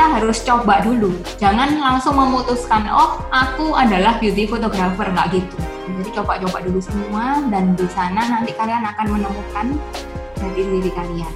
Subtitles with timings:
[0.00, 1.12] kita harus coba dulu.
[1.36, 5.60] Jangan langsung memutuskan, oh aku adalah beauty photographer, nggak gitu.
[5.60, 9.76] Jadi coba-coba dulu semua dan di sana nanti kalian akan menemukan
[10.40, 11.34] jati diri kalian.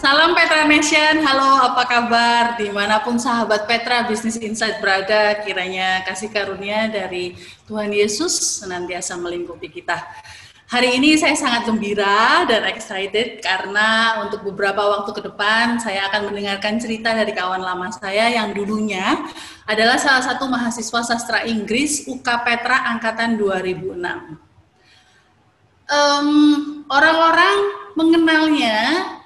[0.00, 2.56] Salam Petra Nation, halo apa kabar?
[2.56, 7.36] Di mana pun sahabat Petra Business Insight berada, kiranya kasih karunia dari
[7.68, 10.08] Tuhan Yesus senantiasa melingkupi kita.
[10.70, 16.30] Hari ini saya sangat gembira dan excited karena untuk beberapa waktu ke depan saya akan
[16.30, 19.18] mendengarkan cerita dari kawan lama saya yang dulunya
[19.66, 23.98] adalah salah satu mahasiswa sastra Inggris UK Petra angkatan 2006.
[25.90, 26.30] Um,
[26.86, 27.58] orang-orang
[27.98, 28.78] mengenalnya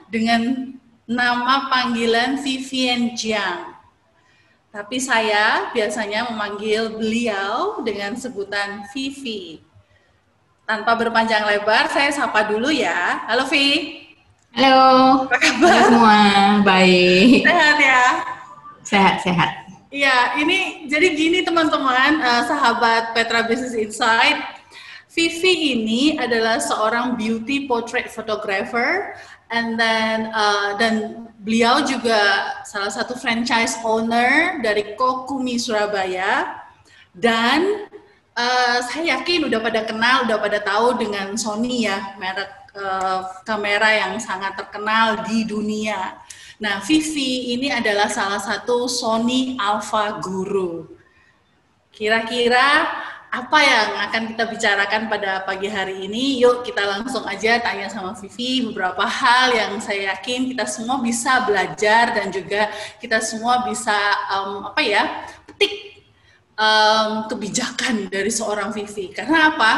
[0.08, 0.72] dengan
[1.04, 3.76] nama panggilan Vivian Jiang.
[4.72, 9.60] Tapi saya biasanya memanggil beliau dengan sebutan Vivi.
[10.64, 13.20] Tanpa berpanjang lebar, saya sapa dulu ya.
[13.28, 14.00] Halo Vi.
[14.56, 15.28] Halo.
[15.28, 15.68] Apa kabar?
[15.68, 16.20] Halo semua.
[16.64, 17.44] Baik.
[17.44, 18.04] Sehat ya?
[18.80, 19.50] Sehat, sehat.
[19.92, 24.40] Iya, ini jadi gini teman-teman, uh, sahabat Petra Business Insight.
[25.12, 29.12] Vivi ini adalah seorang beauty portrait photographer
[29.52, 36.58] and then uh, dan beliau juga salah satu franchise owner dari Kokumi Surabaya
[37.14, 37.86] dan
[38.34, 43.90] uh, saya yakin udah pada kenal, udah pada tahu dengan Sony ya merek uh, kamera
[43.90, 46.18] yang sangat terkenal di dunia.
[46.62, 50.86] Nah, Vivi ini adalah salah satu Sony Alpha Guru.
[51.90, 52.90] Kira-kira
[53.34, 56.38] apa yang akan kita bicarakan pada pagi hari ini?
[56.38, 61.42] Yuk kita langsung aja tanya sama Vivi beberapa hal yang saya yakin kita semua bisa
[61.42, 62.70] belajar dan juga
[63.02, 63.94] kita semua bisa
[64.30, 65.94] um, apa ya petik
[66.58, 69.10] um, kebijakan dari seorang Vivi.
[69.10, 69.72] Karena apa?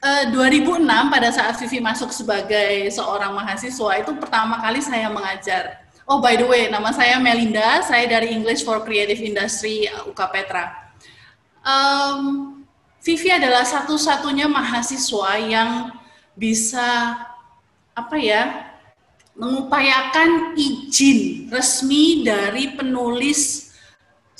[0.00, 5.84] Uh, eh, 2006 pada saat Vivi masuk sebagai seorang mahasiswa itu pertama kali saya mengajar.
[6.08, 10.72] Oh by the way, nama saya Melinda, saya dari English for Creative Industry UK Petra.
[11.60, 12.60] Um,
[13.00, 15.92] Vivi adalah satu-satunya mahasiswa yang
[16.36, 17.16] bisa
[17.92, 18.72] apa ya
[19.36, 23.69] mengupayakan izin resmi dari penulis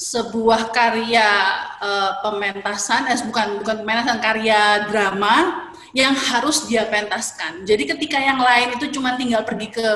[0.01, 1.29] sebuah karya
[1.77, 7.69] uh, pementasan, eh bukan bukan pementasan karya drama yang harus dia pentaskan.
[7.69, 9.89] Jadi ketika yang lain itu cuma tinggal pergi ke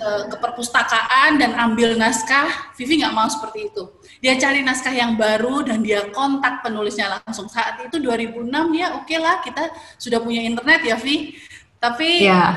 [0.00, 3.84] uh, ke perpustakaan dan ambil naskah, Vivi nggak mau seperti itu
[4.22, 9.02] dia cari naskah yang baru dan dia kontak penulisnya langsung saat itu 2006 ya oke
[9.02, 9.66] okay lah kita
[9.98, 11.34] sudah punya internet ya Vi
[11.82, 12.54] tapi ya.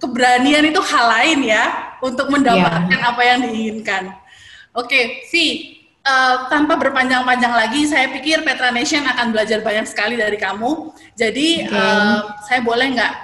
[0.00, 3.04] keberanian itu hal lain ya untuk mendapatkan ya.
[3.04, 4.16] apa yang diinginkan
[4.72, 10.14] oke okay, Vi uh, tanpa berpanjang-panjang lagi saya pikir Petra Nation akan belajar banyak sekali
[10.18, 11.74] dari kamu jadi okay.
[11.74, 13.14] uh, saya boleh nggak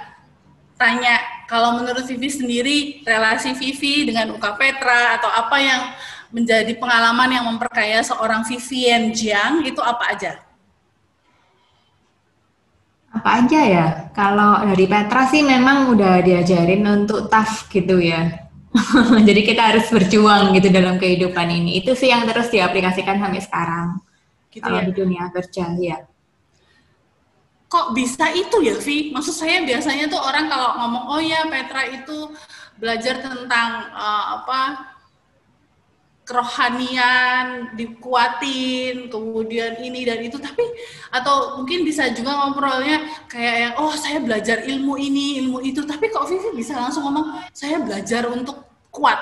[0.75, 5.81] tanya kalau menurut Vivi sendiri relasi Vivi dengan UK Petra atau apa yang
[6.35, 10.33] menjadi pengalaman yang memperkaya seorang Vivian Jiang itu apa aja?
[13.15, 13.87] Apa aja ya?
[14.11, 18.44] Kalau dari Petra sih memang udah diajarin untuk tough gitu ya.
[19.27, 21.79] Jadi kita harus berjuang gitu dalam kehidupan ini.
[21.79, 23.87] Itu sih yang terus diaplikasikan sampai sekarang.
[24.51, 24.85] Gitu kalau ya?
[24.87, 25.97] di dunia kerja ya.
[27.65, 29.11] Kok bisa itu ya, Vi?
[29.11, 32.31] Maksud saya biasanya tuh orang kalau ngomong, oh ya Petra itu
[32.79, 34.61] belajar tentang uh, apa
[36.25, 40.65] kerohanian dikuatin kemudian ini dan itu tapi
[41.13, 46.09] atau mungkin bisa juga ngobrolnya kayak yang oh saya belajar ilmu ini ilmu itu tapi
[46.09, 48.64] kok Vivi bisa langsung ngomong saya belajar untuk
[48.95, 49.19] kuat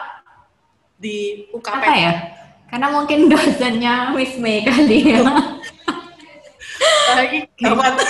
[1.02, 2.14] di UKP apa ya
[2.70, 5.22] karena mungkin dosennya Miss May kali ya
[7.14, 7.94] lagi kapan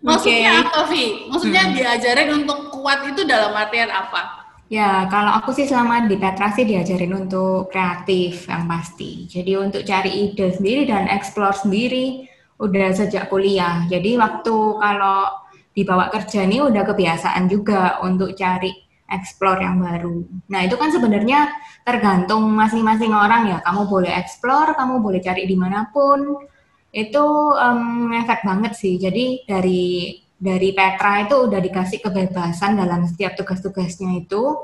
[0.00, 0.64] Maksudnya okay.
[0.64, 1.04] apa, Vi?
[1.28, 1.74] Maksudnya hmm.
[1.76, 4.48] diajarin untuk kuat itu dalam artian apa?
[4.72, 9.28] Ya, kalau aku sih selama di Petra sih diajarin untuk kreatif yang pasti.
[9.28, 12.24] Jadi untuk cari ide sendiri dan explore sendiri
[12.56, 13.84] udah sejak kuliah.
[13.90, 15.39] Jadi waktu kalau
[15.80, 18.70] dibawa kerja ini udah kebiasaan juga untuk cari
[19.10, 20.22] explore yang baru.
[20.52, 21.50] Nah itu kan sebenarnya
[21.82, 23.58] tergantung masing-masing orang ya.
[23.64, 26.46] Kamu boleh explore, kamu boleh cari di mana pun.
[26.94, 27.24] Itu
[27.54, 29.00] um, efek banget sih.
[29.00, 34.56] Jadi dari dari Petra itu udah dikasih kebebasan dalam setiap tugas-tugasnya itu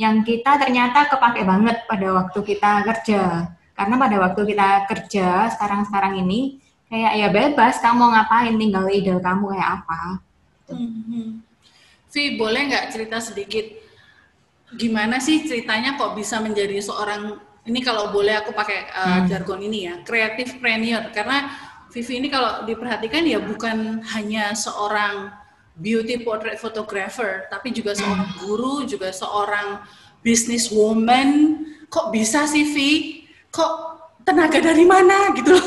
[0.00, 3.22] yang kita ternyata kepake banget pada waktu kita kerja.
[3.76, 9.14] Karena pada waktu kita kerja sekarang-sekarang ini kayak ya bebas kamu mau ngapain tinggal ide
[9.22, 10.00] kamu kayak apa.
[10.72, 11.42] Hmm.
[12.10, 13.66] Vi boleh nggak cerita sedikit
[14.74, 19.26] gimana sih ceritanya kok bisa menjadi seorang ini kalau boleh aku pakai uh, hmm.
[19.26, 21.50] jargon ini ya kreatif preneur karena
[21.90, 25.34] Vivi ini kalau diperhatikan ya bukan hanya seorang
[25.80, 29.82] beauty portrait photographer, tapi juga seorang guru, juga seorang
[30.22, 31.58] businesswoman.
[31.90, 32.90] Kok bisa sih, Vi?
[33.50, 33.72] Kok
[34.22, 35.66] tenaga dari mana gitu loh?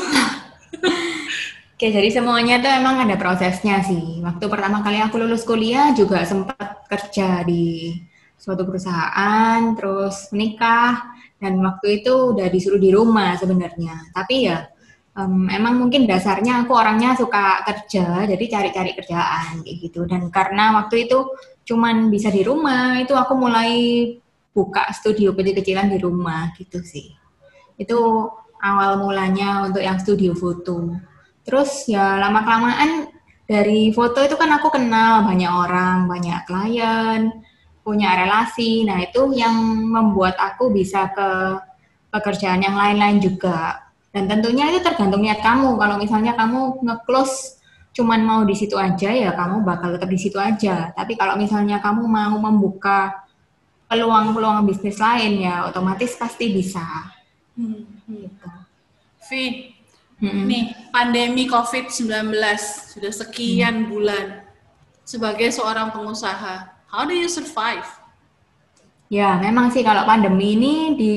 [1.84, 4.16] Oke, jadi semuanya tuh emang ada prosesnya sih.
[4.24, 7.92] Waktu pertama kali aku lulus kuliah juga sempat kerja di
[8.40, 14.16] suatu perusahaan, terus menikah, dan waktu itu udah disuruh di rumah sebenarnya.
[14.16, 14.64] Tapi ya
[15.12, 20.08] um, emang mungkin dasarnya aku orangnya suka kerja, jadi cari-cari kerjaan kayak gitu.
[20.08, 21.36] Dan karena waktu itu
[21.68, 24.08] cuman bisa di rumah, itu aku mulai
[24.56, 27.12] buka studio kecil-kecilan di rumah gitu sih.
[27.76, 28.24] Itu
[28.64, 31.12] awal mulanya untuk yang studio foto.
[31.44, 33.12] Terus ya lama kelamaan
[33.44, 37.44] dari foto itu kan aku kenal banyak orang, banyak klien,
[37.84, 38.88] punya relasi.
[38.88, 39.54] Nah, itu yang
[39.84, 41.60] membuat aku bisa ke
[42.08, 43.84] pekerjaan yang lain-lain juga.
[44.08, 45.76] Dan tentunya itu tergantung niat kamu.
[45.76, 47.60] Kalau misalnya kamu nge-close
[47.94, 50.90] cuman mau di situ aja ya kamu bakal tetap di situ aja.
[50.96, 53.22] Tapi kalau misalnya kamu mau membuka
[53.86, 56.82] peluang-peluang bisnis lain ya otomatis pasti bisa.
[57.54, 57.86] Hmm.
[58.06, 58.50] Gitu.
[59.30, 59.73] Vi,
[60.30, 60.46] hmm.
[60.48, 62.32] nih pandemi COVID-19
[62.96, 63.88] sudah sekian hmm.
[63.92, 64.26] bulan
[65.04, 67.84] sebagai seorang pengusaha, how do you survive?
[69.12, 71.16] Ya, memang sih kalau pandemi ini di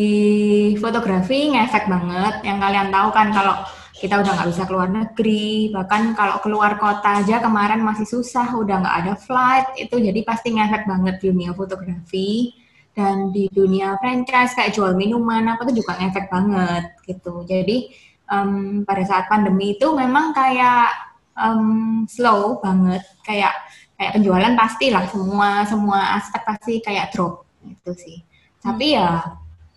[0.77, 2.43] fotografi ngefek banget.
[2.43, 3.55] Yang kalian tahu kan kalau
[3.97, 8.85] kita udah nggak bisa keluar negeri, bahkan kalau keluar kota aja kemarin masih susah, udah
[8.85, 12.53] nggak ada flight, itu jadi pasti ngefek banget dunia fotografi.
[12.97, 17.45] Dan di dunia franchise kayak jual minuman apa tuh juga ngefek banget gitu.
[17.45, 17.93] Jadi
[18.31, 20.91] um, pada saat pandemi itu memang kayak
[21.35, 23.53] um, slow banget, kayak
[23.97, 28.17] kayak penjualan pastilah semua semua aspek pasti kayak drop gitu sih.
[28.61, 29.23] Tapi ya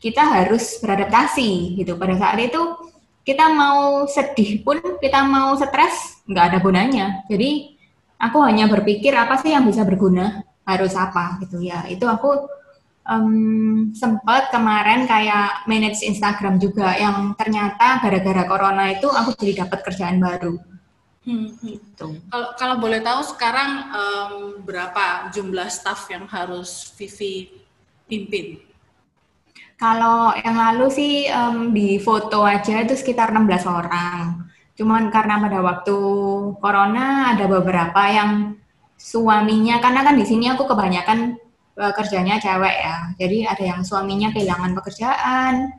[0.01, 1.97] kita harus beradaptasi gitu.
[1.97, 2.61] Pada saat itu
[3.25, 7.07] kita mau sedih pun, kita mau stres nggak ada gunanya.
[7.29, 7.77] Jadi
[8.17, 11.85] aku hanya berpikir apa sih yang bisa berguna, harus apa gitu ya.
[11.89, 12.60] Itu aku
[13.07, 19.81] um, sempat kemarin kayak manage Instagram juga yang ternyata gara-gara corona itu aku jadi dapat
[19.87, 20.55] kerjaan baru.
[21.21, 22.17] Hmm, gitu.
[22.33, 24.33] Kalau kalau boleh tahu sekarang um,
[24.65, 27.53] berapa jumlah staff yang harus Vivi
[28.09, 28.65] pimpin?
[29.77, 34.49] Kalau yang lalu sih um, di foto aja itu sekitar 16 orang.
[34.77, 35.97] Cuman karena pada waktu
[36.57, 38.57] corona ada beberapa yang
[38.97, 41.37] suaminya karena kan di sini aku kebanyakan
[41.79, 42.97] uh, kerjanya cewek ya.
[43.21, 45.77] Jadi ada yang suaminya kehilangan pekerjaan,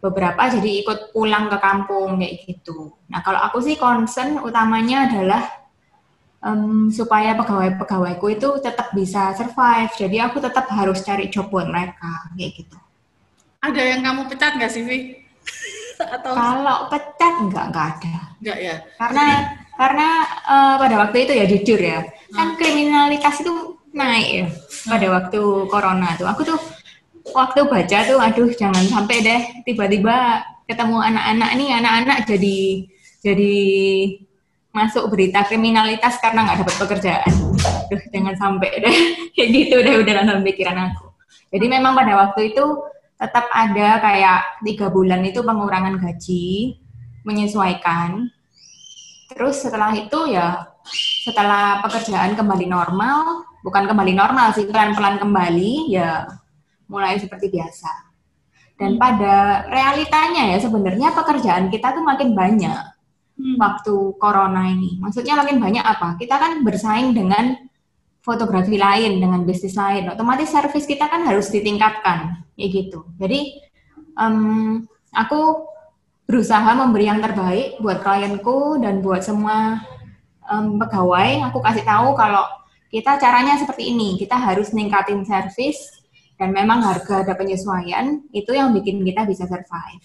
[0.00, 2.96] beberapa jadi ikut pulang ke kampung kayak gitu.
[3.12, 5.42] Nah kalau aku sih concern utamanya adalah
[6.40, 9.92] um, supaya pegawai-pegawaiku itu tetap bisa survive.
[9.92, 12.76] Jadi aku tetap harus cari job buat mereka kayak gitu.
[13.60, 14.98] Ada yang kamu pecat nggak sih, Vi?
[16.16, 18.16] Atau kalau pecat nggak nggak ada.
[18.40, 18.76] Nggak ya.
[18.96, 19.24] Karena
[19.76, 20.08] karena
[20.44, 22.36] uh, pada waktu itu ya jujur ya, hmm.
[22.36, 24.46] kan kriminalitas itu naik ya
[24.86, 25.40] pada waktu
[25.70, 26.28] corona tuh.
[26.30, 26.60] Aku tuh
[27.34, 32.58] waktu baca tuh, aduh jangan sampai deh tiba-tiba ketemu anak-anak nih, anak-anak jadi
[33.20, 33.54] jadi
[34.70, 37.32] masuk berita kriminalitas karena nggak dapat pekerjaan.
[37.90, 38.96] Aduh jangan sampai deh
[39.34, 41.10] kayak gitu deh udah dalam pikiran aku.
[41.50, 42.64] Jadi memang pada waktu itu
[43.20, 46.78] tetap ada kayak tiga bulan itu pengurangan gaji
[47.26, 48.30] menyesuaikan.
[49.28, 50.70] Terus setelah itu ya
[51.26, 56.26] setelah pekerjaan kembali normal, bukan kembali normal sih, pelan-pelan kembali ya
[56.90, 58.10] mulai seperti biasa.
[58.80, 59.00] Dan hmm.
[59.00, 62.80] pada realitanya ya sebenarnya pekerjaan kita tuh makin banyak
[63.36, 63.56] hmm.
[63.60, 64.96] waktu corona ini.
[64.98, 66.16] Maksudnya makin banyak apa?
[66.16, 67.56] Kita kan bersaing dengan
[68.20, 70.08] fotografi lain, dengan bisnis lain.
[70.12, 73.04] Otomatis service kita kan harus ditingkatkan, ya gitu.
[73.16, 73.60] Jadi
[74.16, 75.68] um, aku
[76.28, 79.82] berusaha memberi yang terbaik buat klienku dan buat semua
[80.46, 81.50] um, pegawai.
[81.50, 82.44] Aku kasih tahu kalau
[82.90, 86.02] kita caranya seperti ini, kita harus ningkatin service
[86.34, 90.04] dan memang harga ada penyesuaian, itu yang bikin kita bisa survive.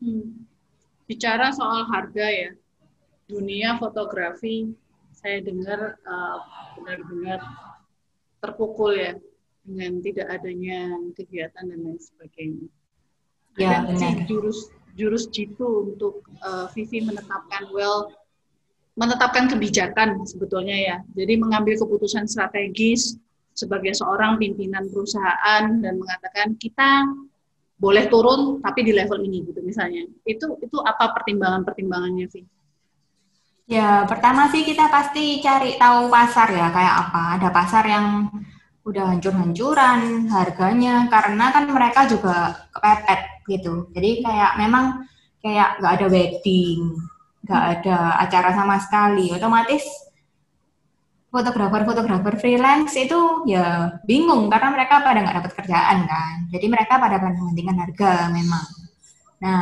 [0.00, 0.48] Hmm.
[1.04, 2.50] Bicara soal harga ya,
[3.28, 4.72] dunia fotografi
[5.12, 6.38] saya dengar uh,
[6.78, 7.42] benar-benar
[8.38, 9.12] terpukul ya
[9.66, 12.68] dengan tidak adanya kegiatan dan lain sebagainya.
[13.58, 14.24] Ya, ada benar.
[14.30, 18.14] jurus jurus jitu untuk uh, Vivi menetapkan well
[18.98, 20.96] menetapkan kebijakan sebetulnya ya.
[21.14, 23.14] Jadi mengambil keputusan strategis
[23.54, 27.06] sebagai seorang pimpinan perusahaan dan mengatakan kita
[27.78, 30.02] boleh turun tapi di level ini gitu misalnya.
[30.26, 32.42] Itu itu apa pertimbangan-pertimbangannya sih?
[33.68, 37.22] Ya, pertama sih kita pasti cari tahu pasar ya kayak apa.
[37.38, 38.26] Ada pasar yang
[38.82, 43.92] udah hancur-hancuran harganya karena kan mereka juga kepepet gitu.
[43.92, 45.04] Jadi kayak memang
[45.44, 46.96] kayak nggak ada wedding,
[47.48, 49.82] nggak ada acara sama sekali, otomatis
[51.28, 56.34] fotografer-fotografer freelance itu ya bingung karena mereka pada nggak dapat kerjaan kan.
[56.52, 58.68] Jadi mereka pada membandingkan harga memang.
[59.44, 59.60] Nah,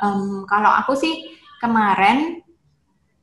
[0.00, 2.40] um, kalau aku sih kemarin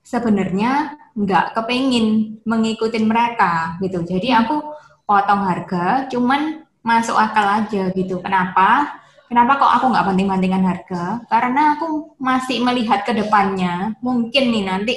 [0.06, 4.06] sebenarnya nggak kepingin mengikuti mereka gitu.
[4.06, 4.62] Jadi aku
[5.06, 8.22] potong harga, cuman masuk akal aja gitu.
[8.22, 9.02] Kenapa?
[9.26, 11.04] Kenapa kok aku nggak banding-bandingkan harga?
[11.26, 13.98] Karena aku masih melihat ke depannya.
[14.06, 14.94] Mungkin nih nanti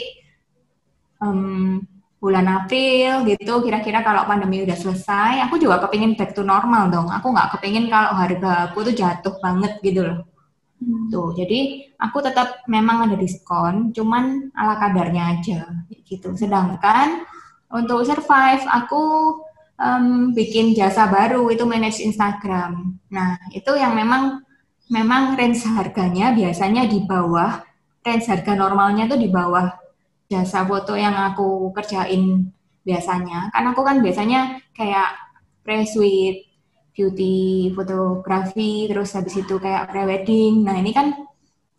[1.24, 1.80] um,
[2.18, 7.08] bulan April gitu, kira-kira kalau pandemi udah selesai, aku juga kepingin back to normal dong.
[7.08, 10.26] Aku nggak kepingin kalau harga aku tuh jatuh banget gitu loh.
[10.78, 11.10] Hmm.
[11.10, 15.60] Tuh, jadi aku tetap memang ada diskon, cuman ala kadarnya aja
[16.06, 16.34] gitu.
[16.36, 17.24] Sedangkan
[17.72, 19.02] untuk survive aku
[19.78, 22.98] um, bikin jasa baru itu manage Instagram.
[23.08, 24.42] Nah, itu yang memang
[24.90, 27.62] memang range harganya biasanya di bawah
[28.02, 29.68] range harga normalnya itu di bawah
[30.28, 32.52] jasa foto yang aku kerjain
[32.84, 33.48] biasanya.
[33.54, 35.16] Karena aku kan biasanya kayak
[35.64, 36.48] pre-suite,
[36.96, 40.64] beauty, fotografi, terus habis itu kayak pre-wedding.
[40.64, 41.14] Nah, ini kan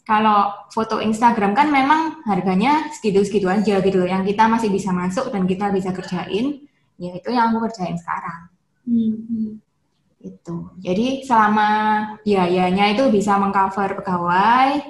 [0.06, 5.46] kalau foto Instagram kan memang harganya segitu-segitu aja gitu, yang kita masih bisa masuk dan
[5.46, 6.69] kita bisa kerjain
[7.00, 8.52] ya itu yang aku kerjain sekarang.
[8.84, 9.62] Hmm.
[10.20, 11.70] itu jadi selama
[12.28, 14.84] biayanya itu bisa mengcover pegawai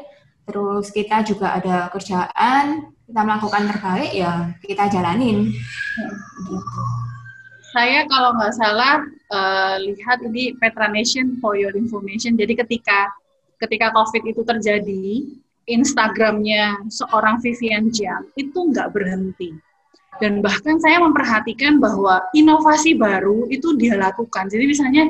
[0.49, 5.53] terus kita juga ada kerjaan kita melakukan terbaik ya kita jalanin.
[6.49, 6.81] Gitu.
[7.69, 12.33] saya kalau nggak salah uh, lihat ini Petra Nation for your information.
[12.33, 13.13] Jadi ketika
[13.61, 15.05] ketika COVID itu terjadi
[15.69, 19.53] Instagramnya seorang Vivian Jiang itu nggak berhenti
[20.19, 24.47] dan bahkan saya memperhatikan bahwa inovasi baru itu dia lakukan.
[24.51, 25.03] Jadi misalnya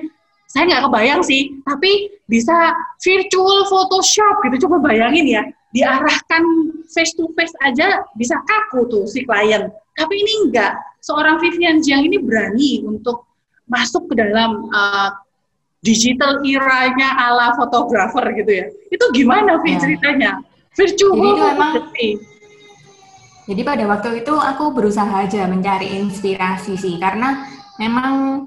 [0.50, 4.66] saya nggak kebayang sih, tapi bisa virtual Photoshop gitu.
[4.66, 5.42] Coba bayangin ya,
[5.74, 6.44] diarahkan
[6.90, 9.70] face to face aja bisa kaku tuh si klien.
[9.94, 10.74] Tapi ini enggak.
[11.00, 13.30] Seorang Vivian Jiang ini berani untuk
[13.70, 15.14] masuk ke dalam uh,
[15.86, 18.66] digital eranya ala fotografer gitu ya.
[18.92, 19.80] Itu gimana Vi ya.
[19.80, 20.32] ceritanya?
[20.76, 21.74] Virtual Jadi itu emang
[23.50, 27.50] jadi pada waktu itu aku berusaha aja mencari inspirasi sih, karena
[27.82, 28.46] memang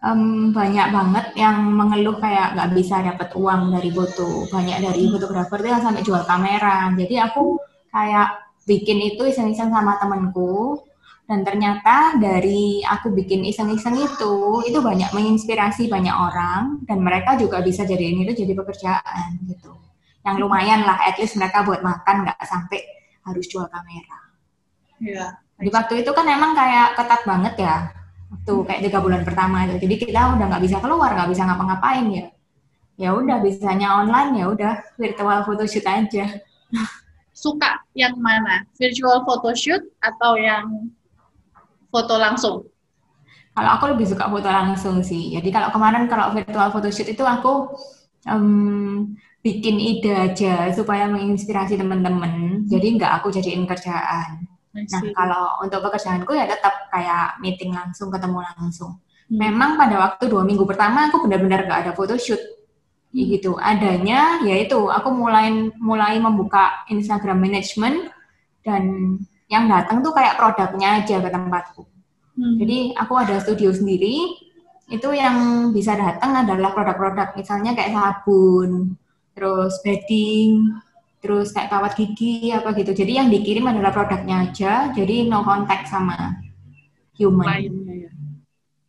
[0.00, 4.48] um, banyak banget yang mengeluh kayak nggak bisa dapat uang dari foto.
[4.48, 5.12] Banyak dari hmm.
[5.12, 6.88] fotografer itu yang sampai jual kamera.
[6.96, 7.60] Jadi aku
[7.92, 10.80] kayak bikin itu iseng-iseng sama temenku,
[11.28, 17.60] dan ternyata dari aku bikin iseng-iseng itu, itu banyak menginspirasi banyak orang, dan mereka juga
[17.60, 19.76] bisa jadi ini itu jadi pekerjaan gitu.
[20.24, 22.80] Yang lumayan lah, at least mereka buat makan nggak sampai
[23.28, 24.21] harus jual kamera.
[25.02, 25.26] Iya.
[25.58, 27.90] Di waktu itu kan emang kayak ketat banget ya,
[28.30, 29.82] waktu kayak tiga bulan pertama itu.
[29.82, 32.26] Jadi kita udah nggak bisa keluar, nggak bisa ngapa-ngapain ya.
[33.00, 36.38] Ya udah bisanya online ya udah virtual photoshoot aja.
[37.34, 38.62] Suka yang mana?
[38.78, 40.86] Virtual photoshoot atau yang
[41.90, 42.56] foto langsung?
[43.52, 45.34] Kalau aku lebih suka foto langsung sih.
[45.34, 47.74] Jadi kalau kemarin kalau virtual photoshoot itu aku
[48.30, 52.64] um, bikin ide aja supaya menginspirasi teman-teman.
[52.70, 54.51] Jadi nggak aku jadiin kerjaan.
[54.72, 58.96] Nah kalau untuk pekerjaanku ya tetap kayak meeting langsung, ketemu langsung.
[59.28, 59.38] Hmm.
[59.38, 62.40] Memang pada waktu dua minggu pertama aku benar-benar gak ada photoshoot
[63.12, 63.36] hmm.
[63.36, 63.60] gitu.
[63.60, 68.08] Adanya yaitu aku mulai mulai membuka Instagram management
[68.64, 69.16] dan
[69.52, 71.84] yang datang tuh kayak produknya aja ke tempatku.
[72.40, 72.56] Hmm.
[72.56, 74.40] Jadi aku ada studio sendiri.
[74.88, 78.92] Itu yang bisa datang adalah produk-produk misalnya kayak sabun,
[79.32, 80.68] terus bedding,
[81.22, 82.90] terus kayak kawat gigi apa gitu.
[82.90, 86.42] Jadi yang dikirim adalah produknya aja, jadi no contact sama
[87.14, 87.46] human.
[87.46, 88.12] Lainnya ya.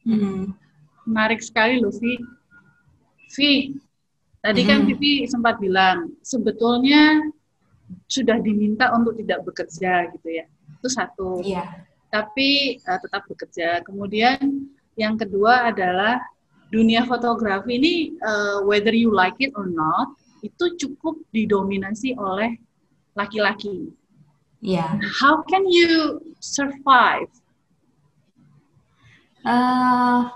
[0.09, 0.57] Hmm.
[1.05, 2.17] Menarik sekali loh, Vi.
[3.37, 3.53] Vi,
[4.41, 4.69] tadi hmm.
[4.69, 7.21] kan Vivi sempat bilang, sebetulnya
[8.09, 10.45] sudah diminta untuk tidak bekerja gitu ya.
[10.81, 11.45] Itu satu.
[11.45, 11.85] Iya.
[12.09, 13.85] Tapi uh, tetap bekerja.
[13.85, 16.21] Kemudian yang kedua adalah
[16.73, 17.93] dunia fotografi ini
[18.25, 22.59] uh, whether you like it or not itu cukup didominasi oleh
[23.15, 23.95] laki-laki.
[24.59, 24.99] Yeah.
[25.23, 27.31] How can you survive?
[29.43, 30.27] Uh,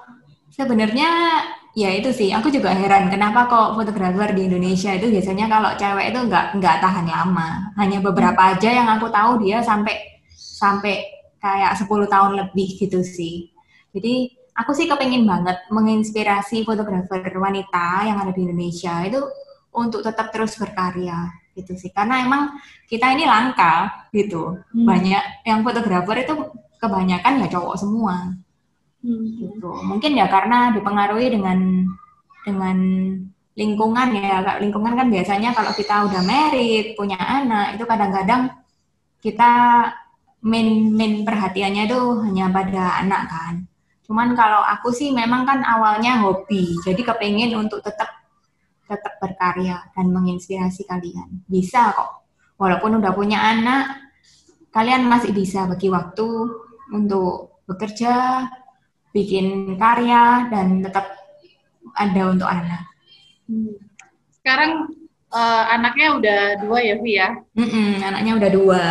[0.52, 1.44] sebenarnya
[1.76, 2.32] ya itu sih.
[2.32, 6.78] Aku juga heran kenapa kok fotografer di Indonesia itu biasanya kalau cewek itu nggak nggak
[6.80, 7.72] tahan lama.
[7.76, 9.96] Hanya beberapa aja yang aku tahu dia sampai
[10.36, 13.52] sampai kayak 10 tahun lebih gitu sih.
[13.96, 19.22] Jadi aku sih kepengen banget menginspirasi fotografer wanita yang ada di Indonesia itu
[19.78, 22.58] untuk tetap terus berkarya gitu sih karena emang
[22.90, 24.86] kita ini langka gitu hmm.
[24.86, 26.34] banyak yang fotografer itu
[26.78, 28.34] kebanyakan ya cowok semua
[29.06, 29.26] hmm.
[29.42, 31.86] gitu mungkin ya karena dipengaruhi dengan
[32.46, 32.78] dengan
[33.58, 38.54] lingkungan ya lingkungan kan biasanya kalau kita udah merit punya anak itu kadang-kadang
[39.18, 39.52] kita
[40.46, 43.54] main main perhatiannya itu hanya pada anak kan.
[44.06, 48.08] Cuman kalau aku sih memang kan awalnya hobi, jadi kepengen untuk tetap
[48.88, 51.44] tetap berkarya dan menginspirasi kalian.
[51.46, 52.24] Bisa kok.
[52.58, 54.02] Walaupun udah punya anak,
[54.74, 56.28] kalian masih bisa bagi waktu
[56.90, 58.48] untuk bekerja,
[59.12, 61.06] bikin karya dan tetap
[61.94, 62.88] ada untuk anak.
[63.46, 63.78] Hmm.
[64.42, 64.90] Sekarang
[65.34, 67.30] uh, anaknya udah dua ya, Vi ya?
[67.54, 68.84] Mm -mm, anaknya udah dua.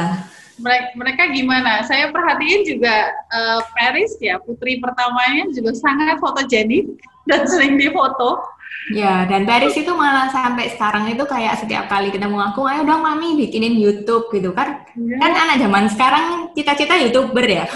[0.56, 1.84] Mereka, mereka gimana?
[1.84, 6.96] Saya perhatiin juga uh, Paris ya, putri pertamanya juga sangat fotogenik
[7.28, 8.56] dan sering difoto.
[8.86, 13.02] Ya, dan Paris itu malah sampai sekarang itu kayak setiap kali ketemu aku, ayo dong
[13.02, 14.86] mami bikinin YouTube gitu kan.
[14.94, 15.18] Ya.
[15.18, 17.66] Kan anak zaman sekarang cita-cita YouTuber ya.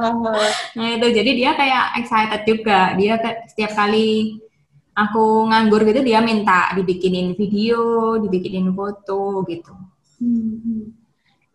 [0.76, 2.92] nah itu, jadi dia kayak excited juga.
[3.00, 3.16] Dia
[3.48, 4.36] setiap kali
[4.92, 9.72] aku nganggur gitu, dia minta dibikinin video, dibikinin foto gitu.
[10.20, 10.92] Hmm.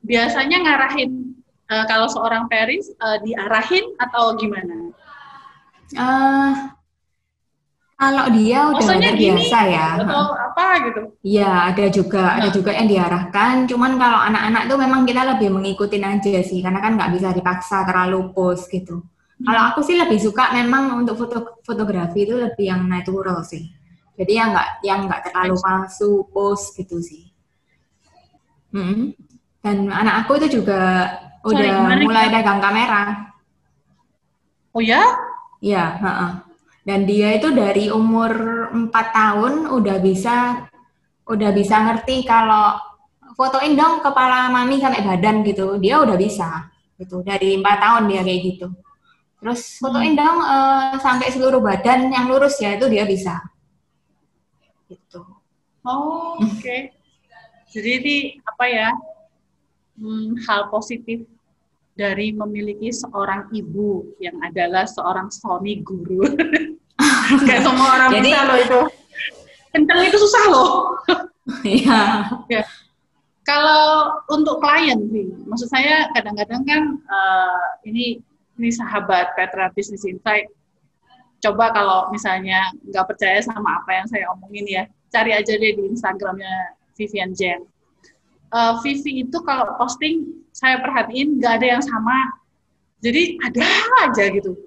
[0.01, 1.37] Biasanya ngarahin,
[1.69, 4.89] uh, kalau seorang Paris, uh, diarahin atau gimana?
[5.93, 6.73] Uh,
[7.97, 9.87] kalau dia udah Maksudnya biasa ya.
[9.97, 11.01] Atau apa gitu.
[11.25, 12.35] Iya, ada juga, nah.
[12.37, 13.65] ada juga yang diarahkan.
[13.65, 17.89] Cuman kalau anak-anak tuh memang kita lebih mengikutin aja sih, karena kan nggak bisa dipaksa
[17.89, 19.01] terlalu pose gitu.
[19.01, 19.45] Hmm.
[19.49, 23.65] Kalau aku sih lebih suka memang untuk foto fotografi itu lebih yang natural sih.
[24.13, 27.33] Jadi yang nggak yang nggak terlalu palsu pose gitu sih.
[28.77, 29.09] Hmm.
[29.65, 31.09] Dan anak aku itu juga
[31.41, 33.33] Sorry, udah mulai dagang kamera.
[34.69, 35.01] Oh ya?
[35.57, 36.46] Iya, heeh.
[36.87, 38.31] Dan dia itu dari umur
[38.71, 40.63] 4 tahun udah bisa
[41.27, 42.79] udah bisa ngerti kalau
[43.35, 45.75] fotoin dong kepala mami sampai badan gitu.
[45.83, 47.27] Dia udah bisa gitu.
[47.27, 48.67] Dari 4 tahun dia kayak gitu.
[49.43, 50.21] Terus fotoin hmm.
[50.23, 53.35] dong uh, sampai seluruh badan yang lurus ya itu dia bisa.
[54.87, 55.19] Gitu.
[55.83, 56.55] Oh, oke.
[56.63, 56.95] Okay.
[57.67, 58.15] Jadi ini
[58.47, 58.89] apa ya?
[59.99, 61.27] Hmm, hal positif
[61.97, 66.21] dari memiliki seorang ibu yang adalah seorang suami guru.
[67.49, 68.81] Kayak semua orang Jadi, bisa loh itu.
[69.73, 70.69] Kenceng itu susah loh.
[71.65, 72.01] Iya.
[72.47, 72.63] ya.
[73.47, 78.19] Kalau untuk klien sih, maksud saya kadang-kadang kan uh, ini
[78.59, 80.51] ini sahabat Petra Business Insight.
[81.39, 85.83] Coba kalau misalnya nggak percaya sama apa yang saya omongin ya, cari aja deh di
[85.87, 87.63] Instagramnya Vivian Jen.
[88.51, 92.33] Uh, Vivi itu kalau posting saya perhatiin nggak ada yang sama.
[92.97, 93.61] Jadi ada
[94.09, 94.57] aja gitu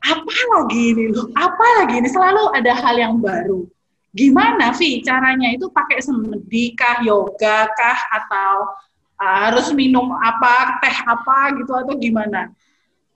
[0.00, 3.68] apa lagi ini loh, apa lagi ini, selalu ada hal yang baru.
[4.10, 8.74] Gimana, Vi, caranya itu pakai semedi kah, yoga kah, atau
[9.20, 12.50] uh, harus minum apa, teh apa gitu, atau gimana?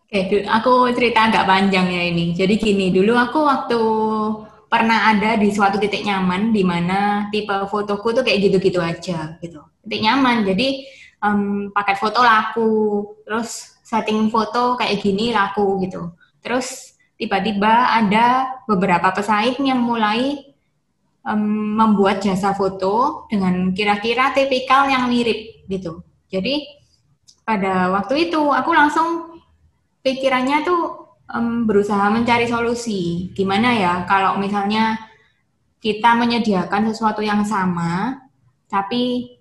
[0.04, 2.36] Oke, aku cerita agak panjang ya ini.
[2.36, 3.80] Jadi gini, dulu aku waktu
[4.70, 9.66] pernah ada di suatu titik nyaman di mana tipe fotoku tuh kayak gitu-gitu aja gitu.
[9.82, 10.46] Titik nyaman.
[10.46, 10.86] Jadi
[11.24, 12.72] um, pakai foto laku,
[13.24, 16.12] terus setting foto kayak gini laku gitu.
[16.44, 20.52] Terus tiba-tiba ada beberapa pesaing yang mulai
[21.24, 26.04] um, membuat jasa foto dengan kira-kira tipikal yang mirip gitu.
[26.28, 26.84] Jadi
[27.44, 29.40] pada waktu itu aku langsung
[30.04, 30.82] pikirannya tuh
[31.32, 33.32] um, berusaha mencari solusi.
[33.32, 35.00] Gimana ya kalau misalnya
[35.80, 38.16] kita menyediakan sesuatu yang sama,
[38.72, 39.36] tapi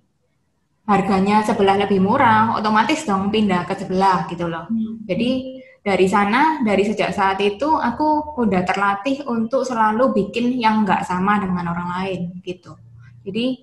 [0.83, 4.67] harganya sebelah lebih murah, otomatis dong pindah ke sebelah gitu loh.
[4.67, 4.99] Hmm.
[5.07, 11.03] Jadi dari sana dari sejak saat itu aku udah terlatih untuk selalu bikin yang nggak
[11.03, 12.79] sama dengan orang lain gitu
[13.27, 13.59] jadi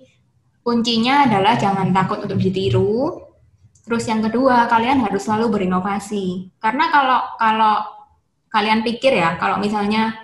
[0.61, 3.25] kuncinya adalah jangan takut untuk ditiru
[3.81, 7.75] terus yang kedua kalian harus selalu berinovasi karena kalau kalau
[8.53, 10.21] kalian pikir ya kalau misalnya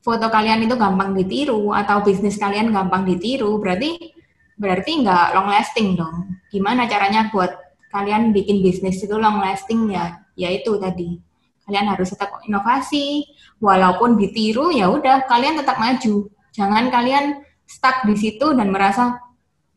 [0.00, 4.16] foto kalian itu gampang ditiru atau bisnis kalian gampang ditiru berarti
[4.58, 7.54] berarti nggak long lasting dong gimana caranya buat
[7.90, 11.18] kalian bikin bisnis itu long lasting ya yaitu tadi
[11.64, 13.24] Kalian harus tetap inovasi,
[13.56, 16.28] walaupun ditiru ya udah kalian tetap maju.
[16.52, 19.16] Jangan kalian stuck di situ dan merasa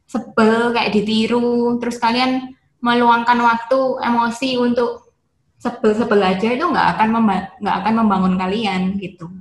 [0.04, 2.52] sebel kayak ditiru, terus kalian
[2.84, 5.16] meluangkan waktu, emosi untuk
[5.58, 7.08] sebel-sebel aja itu nggak akan
[7.64, 9.32] nggak akan membangun kalian gitu.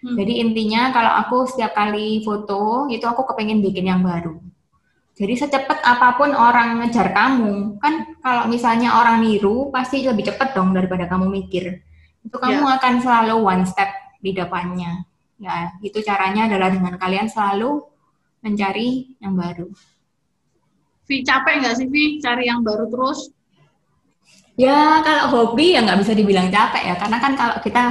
[0.00, 0.16] Hmm.
[0.16, 4.40] Jadi intinya kalau aku setiap kali foto itu aku kepengen bikin yang baru.
[5.20, 10.56] Jadi secepat apa pun orang ngejar kamu, kan kalau misalnya orang niru pasti lebih cepat
[10.56, 11.84] dong daripada kamu mikir
[12.24, 12.76] itu kamu yeah.
[12.76, 13.88] akan selalu one step
[14.20, 15.04] di depannya.
[15.40, 17.80] Ya, itu caranya adalah dengan kalian selalu
[18.44, 19.72] mencari yang baru.
[21.08, 23.32] Vi, capek nggak sih Vi cari yang baru terus?
[24.60, 27.84] Ya, kalau hobi ya nggak bisa dibilang capek ya, karena kan kalau kita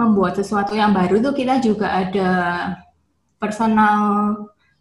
[0.00, 2.30] membuat sesuatu yang baru tuh kita juga ada
[3.36, 4.32] personal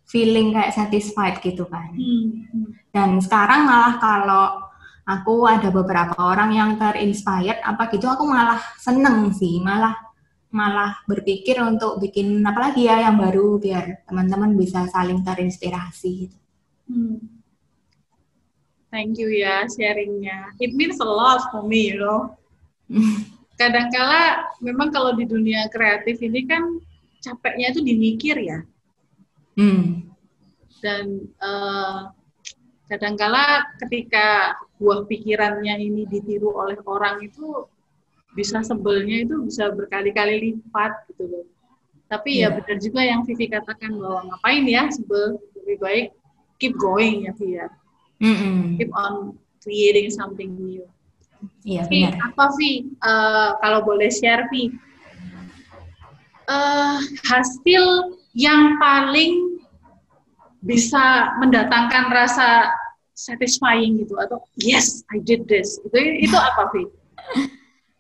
[0.07, 1.91] feeling kayak satisfied gitu kan.
[1.93, 2.73] Hmm.
[2.89, 4.45] Dan sekarang malah kalau
[5.07, 9.95] aku ada beberapa orang yang terinspired apa gitu aku malah seneng sih malah
[10.51, 16.37] malah berpikir untuk bikin apa lagi ya yang baru biar teman-teman bisa saling terinspirasi gitu.
[16.87, 17.19] Hmm.
[18.87, 20.55] Thank you ya sharingnya.
[20.63, 22.39] It means a lot for me, you know.
[23.59, 26.63] Kadangkala memang kalau di dunia kreatif ini kan
[27.19, 28.63] capeknya itu dimikir ya.
[29.57, 30.13] Hmm.
[30.79, 32.13] Dan uh,
[32.87, 37.65] kadangkala ketika buah pikirannya ini ditiru oleh orang itu
[38.37, 41.45] bisa sebelnya itu bisa berkali-kali lipat gitu loh.
[42.07, 42.47] Tapi yeah.
[42.47, 42.55] ya iya.
[42.61, 46.07] benar juga yang Vivi katakan bahwa ngapain ya sebel lebih baik
[46.61, 47.67] keep going ya Vivi ya.
[48.21, 48.57] Mm -hmm.
[48.79, 49.13] Keep on
[49.65, 50.85] creating something new.
[51.65, 52.13] Iya yeah, benar.
[52.31, 52.87] Apa Vi?
[53.03, 54.71] Uh, kalau boleh share Vi?
[56.47, 59.57] Uh, hasil yang paling
[60.61, 62.69] bisa mendatangkan rasa
[63.17, 65.97] satisfying gitu atau yes I did this itu
[66.29, 66.85] itu apa Vi?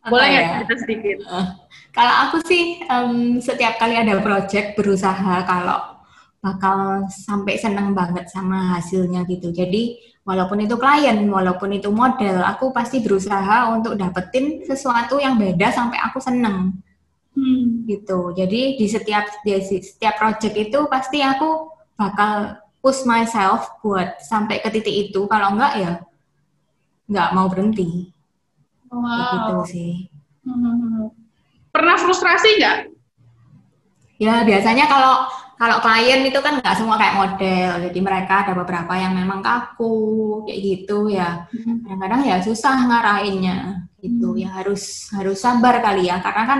[0.07, 1.17] Boleh ya cerita sedikit?
[1.25, 1.57] Uh,
[1.91, 5.97] kalau aku sih um, setiap kali ada project berusaha kalau
[6.37, 9.51] bakal sampai seneng banget sama hasilnya gitu.
[9.51, 15.73] Jadi walaupun itu klien, walaupun itu model, aku pasti berusaha untuk dapetin sesuatu yang beda
[15.73, 16.77] sampai aku seneng.
[17.37, 17.85] Hmm.
[17.85, 18.33] gitu.
[18.33, 24.73] Jadi di setiap di setiap project itu pasti aku bakal push myself buat sampai ke
[24.73, 25.29] titik itu.
[25.29, 25.91] Kalau enggak ya
[27.05, 28.09] nggak mau berhenti.
[28.89, 29.05] Wow.
[29.37, 29.93] Gitu sih.
[30.41, 31.13] Hmm.
[31.69, 32.77] Pernah frustrasi nggak?
[34.17, 35.29] Ya biasanya kalau
[35.61, 40.41] kalau klien itu kan nggak semua kayak model, jadi mereka ada beberapa yang memang kaku
[40.49, 41.45] kayak gitu ya.
[41.53, 41.85] Hmm.
[41.85, 44.41] Kadang-kadang ya susah ngarahinnya gitu hmm.
[44.41, 46.59] ya harus harus sabar kali ya karena kan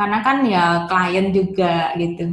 [0.00, 2.32] karena kan ya klien juga gitu.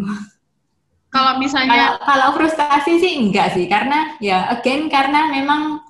[1.11, 5.83] Kalau misalnya kalau, kalau frustasi sih enggak sih karena ya again karena memang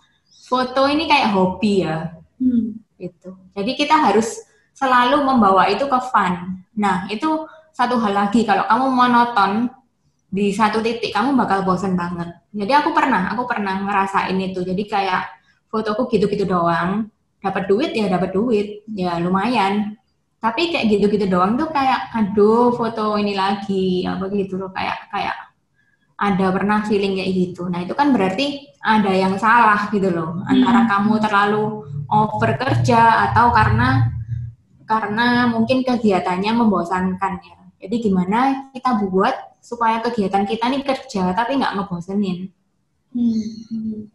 [0.50, 2.18] foto ini kayak hobi ya.
[2.42, 3.38] Hmm gitu.
[3.54, 4.42] Jadi kita harus
[4.74, 6.62] selalu membawa itu ke fun.
[6.78, 9.70] Nah, itu satu hal lagi kalau kamu monoton
[10.28, 12.34] di satu titik kamu bakal bosen banget.
[12.52, 14.66] Jadi aku pernah, aku pernah ngerasain itu.
[14.66, 15.30] Jadi kayak
[15.70, 17.08] fotoku gitu-gitu doang,
[17.40, 19.96] dapat duit ya dapat duit, ya lumayan.
[20.38, 25.48] Tapi kayak gitu-gitu doang tuh kayak aduh foto ini lagi apa gitu loh kayak kayak
[26.18, 27.70] ada pernah feeling kayak gitu.
[27.70, 30.42] Nah, itu kan berarti ada yang salah gitu loh.
[30.50, 30.90] Antara hmm.
[30.90, 31.64] kamu terlalu
[32.10, 34.18] over kerja atau karena
[34.90, 37.58] karena mungkin kegiatannya membosankan ya.
[37.78, 42.50] Jadi gimana kita buat supaya kegiatan kita nih kerja tapi nggak ngebosenin.
[43.14, 44.10] Hmm.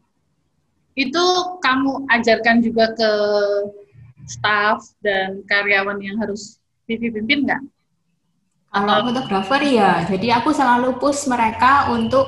[0.98, 1.24] Itu
[1.62, 3.10] kamu ajarkan juga ke
[4.26, 7.62] staff dan karyawan yang harus pimpin nggak?
[8.72, 12.24] Kalau fotografer ya, jadi aku selalu push mereka untuk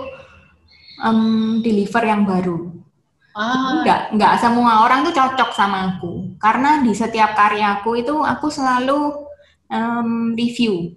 [1.01, 2.69] um, deliver yang baru.
[3.35, 3.81] Ah.
[3.81, 6.37] Enggak, enggak semua orang tuh cocok sama aku.
[6.37, 9.27] Karena di setiap karyaku itu aku selalu
[9.73, 10.93] um, review.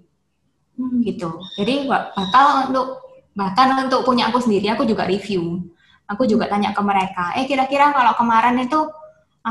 [0.76, 1.00] Hmm.
[1.02, 1.32] Gitu.
[1.56, 2.86] Jadi bakal untuk
[3.32, 5.64] bahkan untuk punya aku sendiri aku juga review.
[6.08, 8.80] Aku juga tanya ke mereka, "Eh kira-kira kalau kemarin itu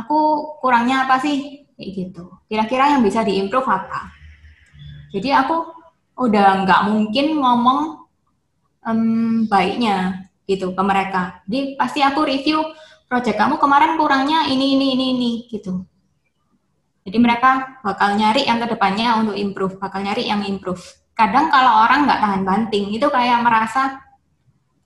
[0.03, 0.17] aku
[0.62, 2.25] kurangnya apa sih?" kayak gitu.
[2.49, 4.10] Kira-kira yang bisa diimprove apa?
[5.13, 5.55] Jadi aku
[6.17, 7.81] udah nggak mungkin ngomong
[8.81, 11.45] um, baiknya gitu ke mereka.
[11.45, 12.65] Jadi pasti aku review
[13.05, 15.86] project kamu kemarin kurangnya ini ini ini ini gitu.
[17.07, 20.81] Jadi mereka bakal nyari yang ke depannya untuk improve, bakal nyari yang improve.
[21.15, 23.95] Kadang kalau orang nggak tahan banting itu kayak merasa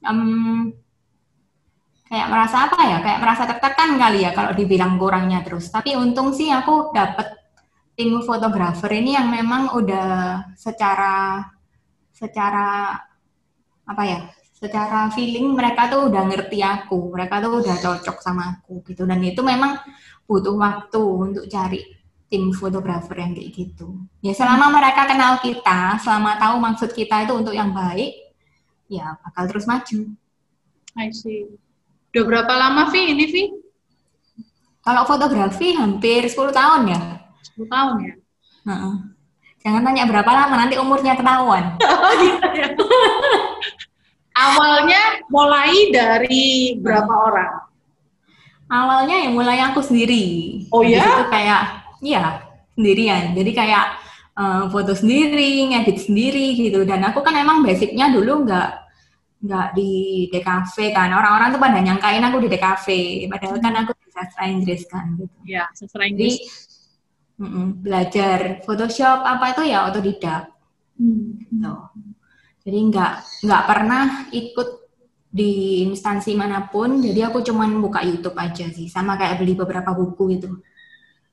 [0.06, 0.70] um,
[2.12, 2.98] kayak merasa apa ya?
[3.00, 5.72] Kayak merasa tertekan kali ya kalau dibilang kurangnya terus.
[5.72, 7.40] Tapi untung sih aku dapet
[7.96, 10.08] tim fotografer ini yang memang udah
[10.60, 11.40] secara
[12.12, 13.00] secara
[13.88, 14.20] apa ya
[14.62, 19.08] secara feeling mereka tuh udah ngerti aku, mereka tuh udah cocok sama aku gitu.
[19.08, 19.80] Dan itu memang
[20.30, 21.82] butuh waktu untuk cari
[22.30, 24.06] tim fotografer yang kayak gitu.
[24.22, 28.14] Ya selama mereka kenal kita, selama tahu maksud kita itu untuk yang baik,
[28.86, 30.14] ya bakal terus maju.
[30.94, 31.71] I see.
[32.12, 33.44] Udah berapa lama Vi ini Vi?
[34.84, 37.00] Kalau fotografi hampir 10 tahun ya.
[37.56, 38.14] 10 tahun ya?
[38.68, 38.96] Uh -uh.
[39.64, 41.80] Jangan tanya berapa lama, nanti umurnya ketahuan.
[41.88, 42.68] oh gitu ya.
[44.36, 47.54] Awalnya mulai dari berapa orang?
[48.68, 50.68] Awalnya yang mulai aku sendiri.
[50.68, 51.00] Oh ya?
[51.00, 51.64] Itu kayak,
[52.04, 52.44] iya
[52.76, 53.32] sendirian.
[53.38, 53.86] Jadi kayak
[54.36, 56.84] uh, foto sendiri, ngedit sendiri gitu.
[56.84, 58.70] Dan aku kan emang basicnya dulu nggak
[59.42, 59.92] nggak di
[60.30, 61.10] DKV kan.
[61.12, 62.88] Orang-orang tuh pada nyangkain aku di DKV.
[63.30, 65.36] Padahal kan aku di sastra Inggris kan gitu.
[65.50, 66.38] Iya, sastra Inggris.
[66.38, 70.54] Jadi, mm -mm, belajar Photoshop apa itu ya otodidak.
[71.02, 71.42] Hmm.
[71.42, 71.74] Gitu.
[72.62, 73.14] Jadi nggak
[73.50, 74.70] nggak pernah ikut
[75.32, 79.96] di instansi mana pun, jadi aku cuman buka YouTube aja sih, sama kayak beli beberapa
[79.96, 80.52] buku itu.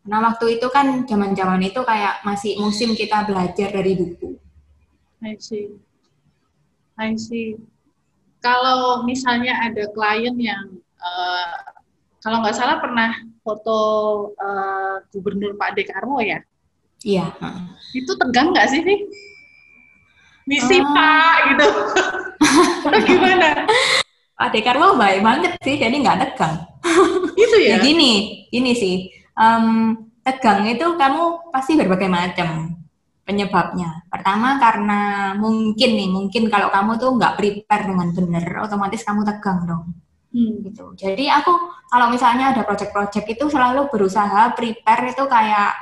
[0.06, 4.38] Nah waktu itu kan zaman-zaman itu kayak masih musim kita belajar dari buku.
[5.20, 5.74] I see.
[6.94, 7.58] I see.
[8.38, 11.54] Kalau misalnya ada klien yang uh,
[12.22, 13.78] kalau nggak salah pernah foto
[14.38, 16.42] uh, Gubernur Pak Dekarwo ya?
[17.06, 17.30] Iya.
[17.94, 19.00] Itu tegang nggak sih, nih?
[20.48, 21.68] Misi uh, Pak gitu.
[23.10, 23.66] gimana?
[24.38, 26.62] Pak Dekarwo baik banget sih, jadi nggak tegang.
[27.34, 27.78] Itu ya?
[27.78, 28.96] ya gini, gini sih.
[29.38, 29.94] Um,
[30.26, 32.74] tegang itu kamu pasti berbagai macam
[33.28, 34.08] penyebabnya.
[34.08, 35.00] Pertama karena
[35.36, 39.84] mungkin nih, mungkin kalau kamu tuh nggak prepare dengan benar, otomatis kamu tegang dong.
[40.28, 40.60] Hmm.
[40.60, 40.92] gitu.
[40.92, 41.56] Jadi aku
[41.88, 45.72] kalau misalnya ada project-project itu selalu berusaha prepare itu kayak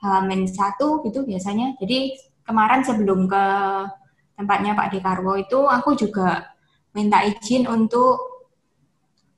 [0.00, 1.76] hamin satu gitu biasanya.
[1.80, 3.44] Jadi kemarin sebelum ke
[4.40, 6.48] tempatnya Pak Dekarwo itu aku juga
[6.96, 8.44] minta izin untuk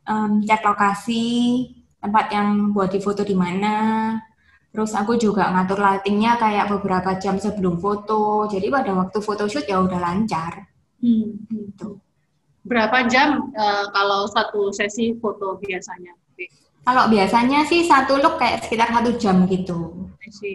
[0.07, 1.27] um, cek lokasi
[1.99, 3.75] tempat yang buat difoto di mana.
[4.73, 8.49] Terus aku juga ngatur lightingnya kayak beberapa jam sebelum foto.
[8.49, 10.65] Jadi pada waktu photoshoot ya udah lancar.
[11.05, 11.45] Hmm.
[11.45, 12.01] Gitu.
[12.65, 16.17] Berapa jam uh, kalau satu sesi foto biasanya?
[16.83, 20.09] Kalau biasanya sih satu look kayak sekitar satu jam gitu.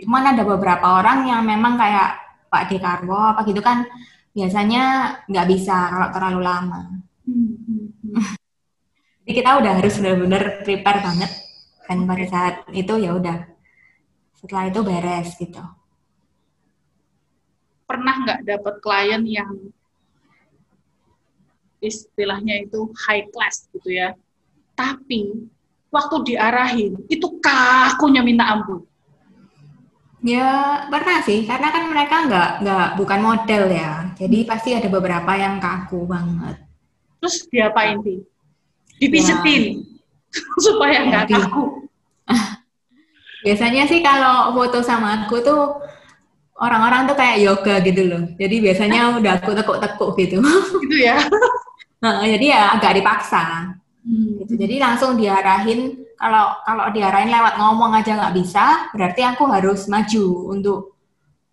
[0.03, 3.85] Cuman ada beberapa orang yang memang kayak Pak Dekarwo apa gitu kan
[4.33, 6.81] biasanya nggak bisa kalau terlalu lama.
[7.23, 8.15] Hmm, hmm, hmm.
[9.27, 11.31] Jadi kita udah harus benar-benar prepare banget
[11.87, 13.56] kan pada saat itu ya udah
[14.47, 15.59] setelah itu beres gitu.
[17.83, 19.51] Pernah nggak dapat klien yang
[21.83, 24.15] istilahnya itu high class gitu ya,
[24.71, 25.51] tapi
[25.91, 28.87] waktu diarahin itu kakunya minta ampun
[30.25, 35.29] Ya pernah sih, karena kan mereka nggak nggak bukan model ya, jadi pasti ada beberapa
[35.37, 36.57] yang kaku banget.
[37.21, 38.25] Terus diapain sih?
[38.97, 40.41] Dipijetin ya.
[40.65, 41.86] supaya nggak ya, kaku.
[43.45, 45.61] Biasanya sih kalau foto sama aku tuh
[46.57, 48.23] orang-orang tuh kayak yoga gitu loh.
[48.37, 50.37] Jadi biasanya udah aku tekuk-tekuk gitu.
[50.85, 51.17] Gitu ya.
[52.03, 53.73] nah, jadi ya agak dipaksa.
[54.01, 54.41] Hmm.
[54.45, 54.53] Gitu.
[54.57, 60.25] Jadi langsung diarahin kalau kalau diarahin lewat ngomong aja nggak bisa, berarti aku harus maju
[60.49, 60.97] untuk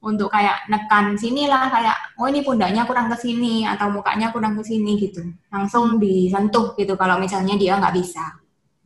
[0.05, 4.61] untuk kayak nekan sinilah kayak oh ini pundaknya kurang ke sini atau mukanya kurang ke
[4.61, 8.21] sini gitu langsung disentuh gitu kalau misalnya dia nggak bisa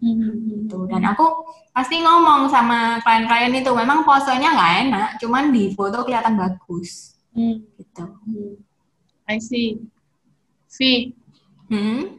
[0.02, 0.66] hmm.
[0.66, 6.02] gitu dan aku pasti ngomong sama klien-klien itu memang posenya nggak enak cuman di foto
[6.02, 7.62] kelihatan bagus hmm.
[7.78, 8.52] gitu hmm.
[9.28, 9.78] I see
[10.68, 10.78] V
[11.70, 12.18] hmm?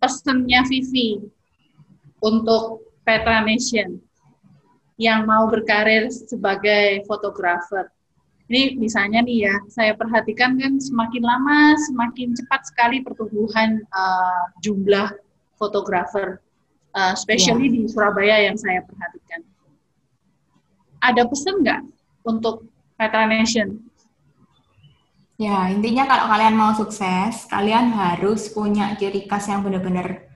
[0.00, 1.20] pesennya Vivi
[2.24, 4.00] untuk Petra Nation
[5.00, 7.88] yang mau berkarir sebagai fotografer.
[8.50, 15.08] Ini misalnya nih ya, saya perhatikan kan semakin lama semakin cepat sekali pertumbuhan uh, jumlah
[15.56, 16.42] fotografer,
[16.94, 17.74] uh, especially yeah.
[17.74, 19.40] di Surabaya yang saya perhatikan.
[21.00, 21.80] Ada pesan nggak
[22.28, 22.68] untuk
[23.00, 23.80] Petra Nation?
[25.40, 30.28] Ya, intinya kalau kalian mau sukses, kalian harus punya ciri khas yang benar-benar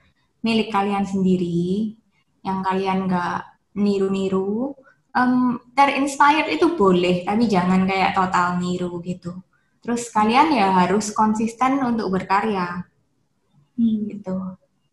[0.45, 1.97] milik kalian sendiri
[2.45, 3.41] yang kalian nggak
[3.73, 4.77] niru-niru
[5.17, 9.33] um, terinspired itu boleh tapi jangan kayak total niru gitu
[9.81, 12.85] terus kalian ya harus konsisten untuk berkarya
[13.81, 13.99] hmm.
[14.13, 14.37] gitu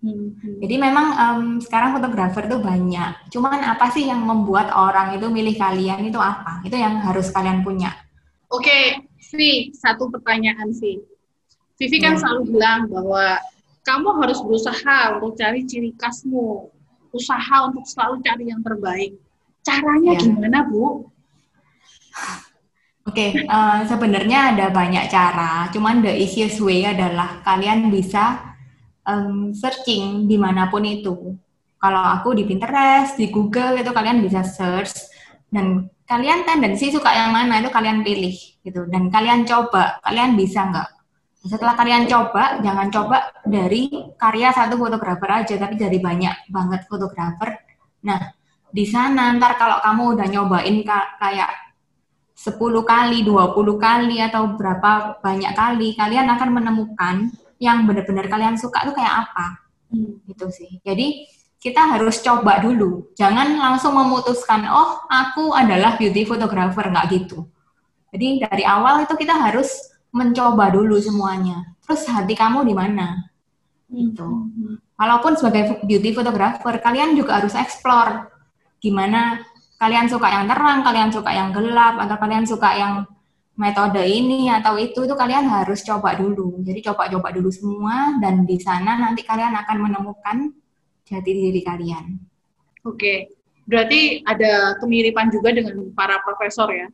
[0.03, 0.59] hmm.
[0.61, 5.57] jadi memang um, sekarang fotografer tuh banyak cuman apa sih yang membuat orang itu milih
[5.57, 7.95] kalian itu apa itu yang harus kalian punya
[8.51, 9.07] oke okay.
[9.33, 11.01] Vi satu pertanyaan sih
[11.81, 12.21] Vivi kan hmm.
[12.21, 13.41] selalu bilang bahwa
[13.83, 16.71] kamu harus berusaha untuk cari ciri khasmu,
[17.11, 19.19] usaha untuk selalu cari yang terbaik.
[19.67, 20.23] Caranya ya.
[20.23, 21.11] gimana, Bu?
[23.03, 25.67] Oke, okay, uh, eh, sebenarnya ada banyak cara.
[25.75, 28.52] Cuman the easiest way adalah kalian bisa
[29.07, 31.37] um, searching di mana pun itu.
[31.79, 34.95] Kalau aku di Pinterest, di Google itu kalian bisa search
[35.51, 40.69] dan kalian tendensi suka yang mana itu kalian pilih gitu dan kalian coba kalian bisa
[40.69, 41.03] nggak
[41.43, 47.59] setelah kalian coba, jangan coba dari karya satu fotografer aja, tapi dari banyak banget fotografer.
[48.07, 48.31] Nah,
[48.71, 50.77] di sana ntar kalau kamu udah nyobain
[51.19, 51.51] kayak
[52.39, 58.83] 10 kali, 20 kali, atau berapa banyak kali, kalian akan menemukan yang benar-benar kalian suka
[58.83, 59.47] itu kayak apa.
[59.95, 60.19] Hmm.
[60.27, 60.71] Gitu sih.
[60.83, 61.31] Jadi,
[61.63, 63.15] kita harus coba dulu.
[63.15, 67.47] Jangan langsung memutuskan, oh aku adalah beauty photographer, nggak gitu.
[68.11, 69.71] Jadi dari awal itu kita harus
[70.11, 71.63] mencoba dulu semuanya.
[71.87, 73.31] Terus hati kamu di mana?
[73.87, 74.27] Gitu.
[74.27, 74.83] Hmm.
[74.99, 78.27] Walaupun sebagai beauty photographer, kalian juga harus explore
[78.83, 79.39] gimana
[79.79, 83.07] kalian suka yang terang, kalian suka yang gelap, atau kalian suka yang
[83.53, 86.61] metode ini atau itu itu kalian harus coba dulu.
[86.65, 90.37] Jadi coba-coba dulu semua dan di sana nanti kalian akan menemukan
[91.05, 92.17] jati diri kalian.
[92.83, 93.31] Oke,
[93.69, 96.89] berarti ada kemiripan juga dengan para profesor ya.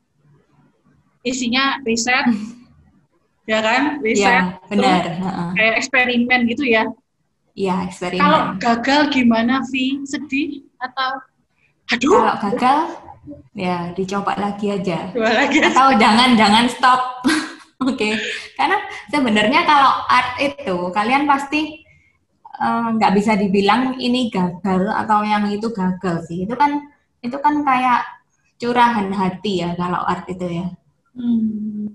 [1.23, 2.27] Isinya riset,
[3.51, 4.03] ya kan?
[4.03, 5.03] Riset, ya, benar.
[5.55, 6.85] kayak eksperimen gitu ya.
[7.59, 8.23] Iya, eksperimen.
[8.23, 10.03] Kalau gagal gimana, Vi?
[10.07, 11.23] Sedih atau
[11.91, 12.13] aduh?
[12.15, 12.79] Kalau gagal
[13.53, 15.11] ya dicoba lagi aja.
[15.13, 15.59] Coba lagi.
[15.63, 17.01] Atau jangan jangan stop.
[17.89, 17.95] Oke.
[17.95, 18.15] Okay.
[18.59, 21.87] karena sebenarnya kalau art itu kalian pasti
[22.59, 26.45] eh, nggak uh, bisa dibilang ini gagal atau yang itu gagal sih.
[26.47, 26.91] Itu kan
[27.23, 28.03] itu kan kayak
[28.59, 30.67] curahan hati ya kalau art itu ya.
[31.19, 31.91] Hmm.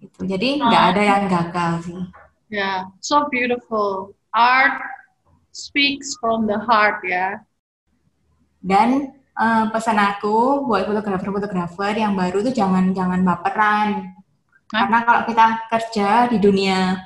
[0.00, 2.00] itu jadi nggak ada yang gagal sih.
[2.50, 2.76] Ya yeah.
[2.98, 4.16] so beautiful.
[4.34, 4.80] Art
[5.52, 7.42] speaks from the heart ya.
[8.62, 14.12] Dan uh, pesan aku buat fotografer-fotografer yang baru tuh jangan jangan baperan.
[14.70, 14.86] Hah?
[14.86, 17.00] Karena kalau kita kerja di dunia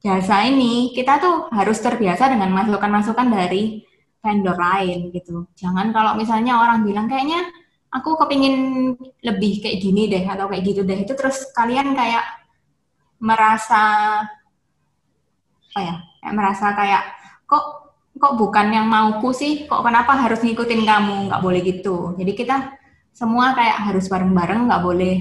[0.00, 3.82] jasa ini, kita tuh harus terbiasa dengan masukan-masukan dari
[4.24, 5.44] vendor lain gitu.
[5.58, 7.44] Jangan kalau misalnya orang bilang kayaknya
[7.92, 12.24] aku kepingin lebih kayak gini deh atau kayak gitu deh, itu terus kalian kayak
[13.20, 13.82] merasa
[15.74, 17.02] apa ya, kayak merasa kayak
[17.44, 17.83] kok
[18.14, 22.14] kok bukan yang mauku sih, kok kenapa harus ngikutin kamu, nggak boleh gitu.
[22.14, 22.78] Jadi kita
[23.10, 25.16] semua kayak harus bareng-bareng, nggak boleh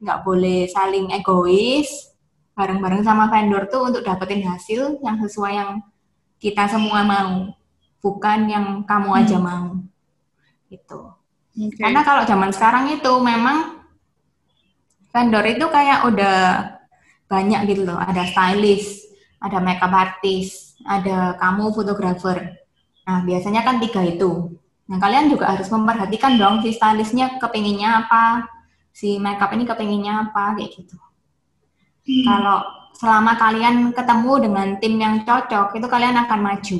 [0.00, 2.10] nggak boleh saling egois,
[2.56, 5.70] bareng-bareng sama vendor tuh untuk dapetin hasil yang sesuai yang
[6.40, 7.52] kita semua mau,
[8.00, 9.44] bukan yang kamu aja hmm.
[9.44, 9.68] mau.
[10.72, 11.00] Gitu.
[11.50, 11.78] Okay.
[11.82, 13.84] Karena kalau zaman sekarang itu memang
[15.12, 16.38] vendor itu kayak udah
[17.30, 19.06] banyak gitu loh, ada stylist,
[19.38, 22.60] ada makeup artist, ada kamu fotografer.
[23.04, 24.54] Nah, biasanya kan tiga itu.
[24.90, 28.46] Nah, kalian juga harus memperhatikan dong si stylistnya kepinginnya apa,
[28.90, 30.96] si makeup ini kepinginnya apa, kayak gitu.
[32.06, 32.24] Hmm.
[32.26, 32.58] Kalau
[32.98, 36.78] selama kalian ketemu dengan tim yang cocok, itu kalian akan maju.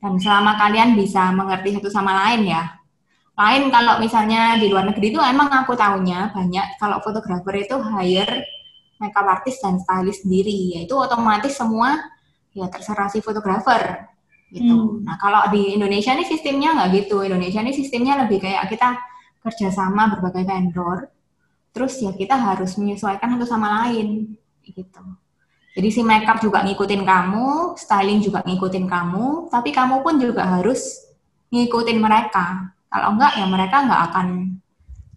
[0.00, 2.76] Dan selama kalian bisa mengerti satu sama lain ya.
[3.36, 8.48] Lain kalau misalnya di luar negeri itu emang aku tahunya banyak kalau fotografer itu hire
[8.96, 12.00] makeup artist dan stylist sendiri, yaitu otomatis semua
[12.56, 14.08] ya terserah si fotografer
[14.48, 14.72] gitu.
[14.72, 15.04] Hmm.
[15.04, 17.20] Nah kalau di Indonesia ini sistemnya nggak gitu.
[17.20, 18.96] Indonesia ini sistemnya lebih kayak kita
[19.44, 21.12] kerjasama berbagai vendor,
[21.70, 25.04] terus ya kita harus menyesuaikan satu sama lain gitu.
[25.76, 31.04] Jadi si makeup juga ngikutin kamu, styling juga ngikutin kamu, tapi kamu pun juga harus
[31.52, 32.72] ngikutin mereka.
[32.88, 34.28] Kalau enggak ya mereka nggak akan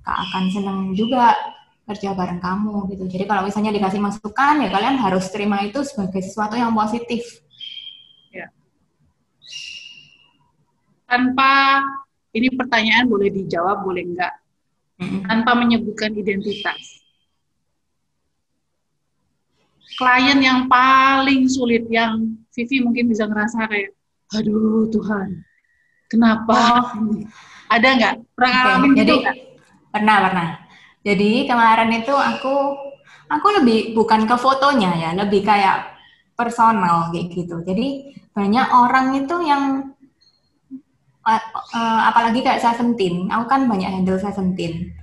[0.03, 1.31] nggak akan seneng juga
[1.89, 3.03] kerja bareng kamu gitu.
[3.09, 7.41] Jadi kalau misalnya dikasih masukan ya kalian harus terima itu sebagai sesuatu yang positif.
[8.29, 8.53] Ya.
[11.09, 11.81] Tanpa
[12.37, 14.37] ini pertanyaan boleh dijawab boleh enggak?
[15.01, 15.21] Mm-hmm.
[15.25, 17.01] Tanpa menyebutkan identitas.
[19.97, 23.91] Klien yang paling sulit yang Vivi mungkin bisa ngerasa kayak,
[24.31, 25.43] aduh Tuhan,
[26.07, 26.87] kenapa?
[26.95, 27.19] Oh.
[27.67, 28.13] Ada nggak?
[28.31, 28.95] Pernah okay.
[29.03, 29.15] gitu
[29.89, 30.68] Pernah, pernah.
[30.99, 32.55] Jadi kemarin itu aku
[33.31, 35.95] aku lebih bukan ke fotonya ya, lebih kayak
[36.35, 37.63] personal kayak gitu.
[37.63, 39.95] Jadi banyak orang itu yang
[41.23, 44.95] uh, apalagi kayak Seventeen, aku kan banyak handle Seventeen.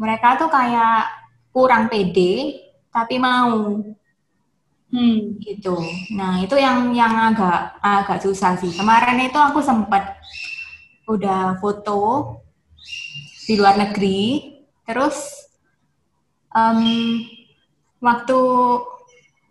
[0.00, 1.10] Mereka tuh kayak
[1.54, 3.78] kurang pede tapi mau
[4.90, 5.38] hmm.
[5.42, 5.76] gitu.
[6.14, 8.70] Nah itu yang yang agak agak susah sih.
[8.74, 10.18] Kemarin itu aku sempat
[11.04, 12.32] udah foto
[13.44, 14.53] di luar negeri
[14.84, 15.48] Terus
[16.52, 16.80] um,
[18.00, 18.40] waktu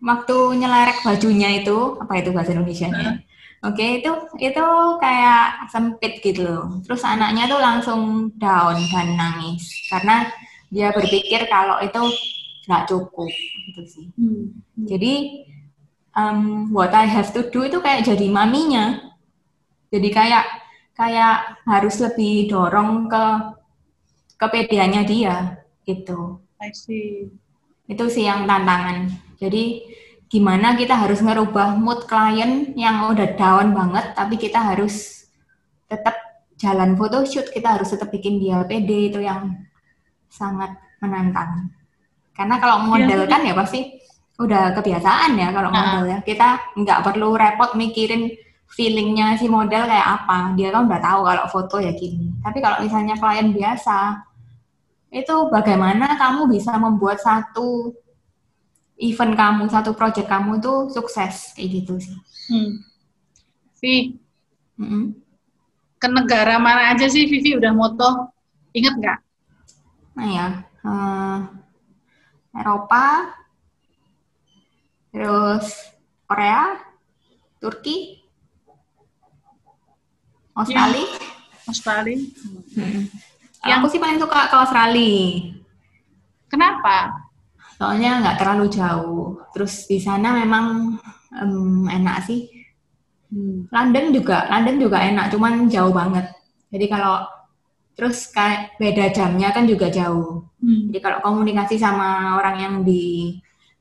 [0.04, 3.24] waktu nyeleret bajunya itu apa itu bahasa Indonesia-nya?
[3.64, 4.12] Oke, okay, itu
[4.44, 4.66] itu
[5.00, 6.64] kayak sempit gitu loh.
[6.84, 10.28] Terus anaknya tuh langsung down dan nangis karena
[10.68, 12.02] dia berpikir kalau itu
[12.68, 13.32] nggak cukup
[13.72, 14.06] gitu sih.
[14.20, 14.52] Hmm.
[14.84, 15.14] Jadi
[16.12, 19.00] um, what I have to do itu kayak jadi maminya.
[19.88, 20.44] Jadi kayak
[20.92, 23.24] kayak harus lebih dorong ke
[24.38, 26.40] kepedeannya dia gitu.
[26.60, 27.28] I see.
[27.84, 29.12] Itu sih yang tantangan.
[29.36, 29.84] Jadi
[30.28, 35.28] gimana kita harus ngerubah mood klien yang udah down banget, tapi kita harus
[35.86, 36.16] tetap
[36.56, 39.52] jalan photoshoot, kita harus tetap bikin dia pede itu yang
[40.32, 41.70] sangat menantang.
[42.34, 44.00] Karena kalau iya, model kan ya pasti
[44.34, 45.78] udah kebiasaan ya kalau nah.
[45.78, 46.18] model ya.
[46.24, 48.32] Kita nggak perlu repot mikirin
[48.74, 50.52] feelingnya si model kayak apa.
[50.58, 52.34] Dia kan udah tahu kalau foto ya gini.
[52.42, 53.98] Tapi kalau misalnya klien biasa,
[55.14, 57.94] itu bagaimana kamu bisa membuat satu
[58.98, 62.18] event kamu, satu project kamu tuh sukses kayak gitu sih.
[62.50, 62.82] Hmm.
[63.78, 64.18] Vi,
[64.74, 65.14] -hmm.
[66.02, 68.34] ke negara mana aja sih Vivi udah moto?
[68.74, 69.18] Ingat nggak?
[70.18, 70.46] Nah ya,
[70.82, 71.38] uh,
[72.54, 73.34] Eropa,
[75.14, 75.94] terus
[76.26, 76.80] Korea,
[77.62, 78.23] Turki,
[80.54, 81.06] Australia.
[81.66, 82.18] Australia.
[82.78, 83.10] Hmm.
[83.64, 85.18] Yang aku sih paling suka ke Australia.
[86.46, 87.10] Kenapa?
[87.74, 89.42] Soalnya nggak terlalu jauh.
[89.50, 90.94] Terus di sana memang
[91.42, 92.46] um, enak sih.
[93.34, 93.66] Hmm.
[93.74, 96.30] London juga, London juga enak, cuman jauh banget.
[96.70, 97.26] Jadi kalau
[97.94, 100.46] terus kayak beda jamnya kan juga jauh.
[100.62, 100.90] Hmm.
[100.90, 103.34] Jadi kalau komunikasi sama orang yang di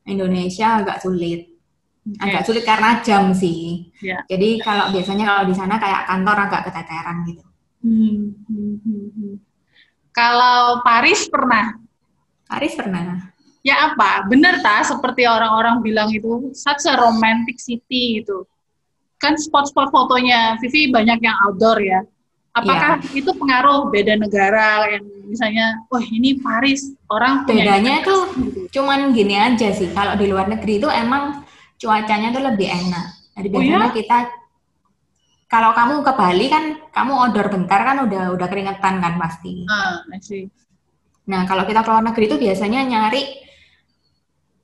[0.10, 1.53] Indonesia agak sulit.
[2.04, 2.20] Okay.
[2.20, 3.88] Agak sulit karena jam sih.
[4.04, 4.28] Yeah.
[4.28, 7.44] Jadi kalau biasanya kalau di sana kayak kantor agak keteteran gitu.
[7.80, 8.36] Hmm.
[8.52, 8.76] Hmm.
[8.84, 9.08] Hmm.
[9.16, 9.36] hmm.
[10.12, 11.80] Kalau Paris pernah?
[12.44, 13.32] Paris pernah.
[13.64, 14.28] Ya apa?
[14.28, 18.44] Bener tak seperti orang-orang bilang itu such a romantic city itu.
[19.18, 22.04] Kan spot-spot fotonya Vivi banyak yang outdoor ya.
[22.54, 23.18] Apakah ya.
[23.18, 28.60] itu pengaruh beda negara yang misalnya, wah ini Paris orang bedanya tuh gitu.
[28.78, 29.90] cuman gini aja sih.
[29.90, 31.42] Kalau di luar negeri itu emang
[31.84, 33.06] cuacanya tuh lebih enak.
[33.36, 33.96] Jadi biasanya oh, ya?
[34.00, 34.18] kita
[35.52, 39.68] kalau kamu ke Bali kan kamu outdoor bentar kan udah udah keringetan kan pasti.
[39.70, 40.50] Ah, see.
[41.30, 43.22] Nah, kalau kita ke luar negeri itu biasanya nyari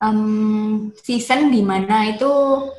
[0.01, 2.27] um, season di mana itu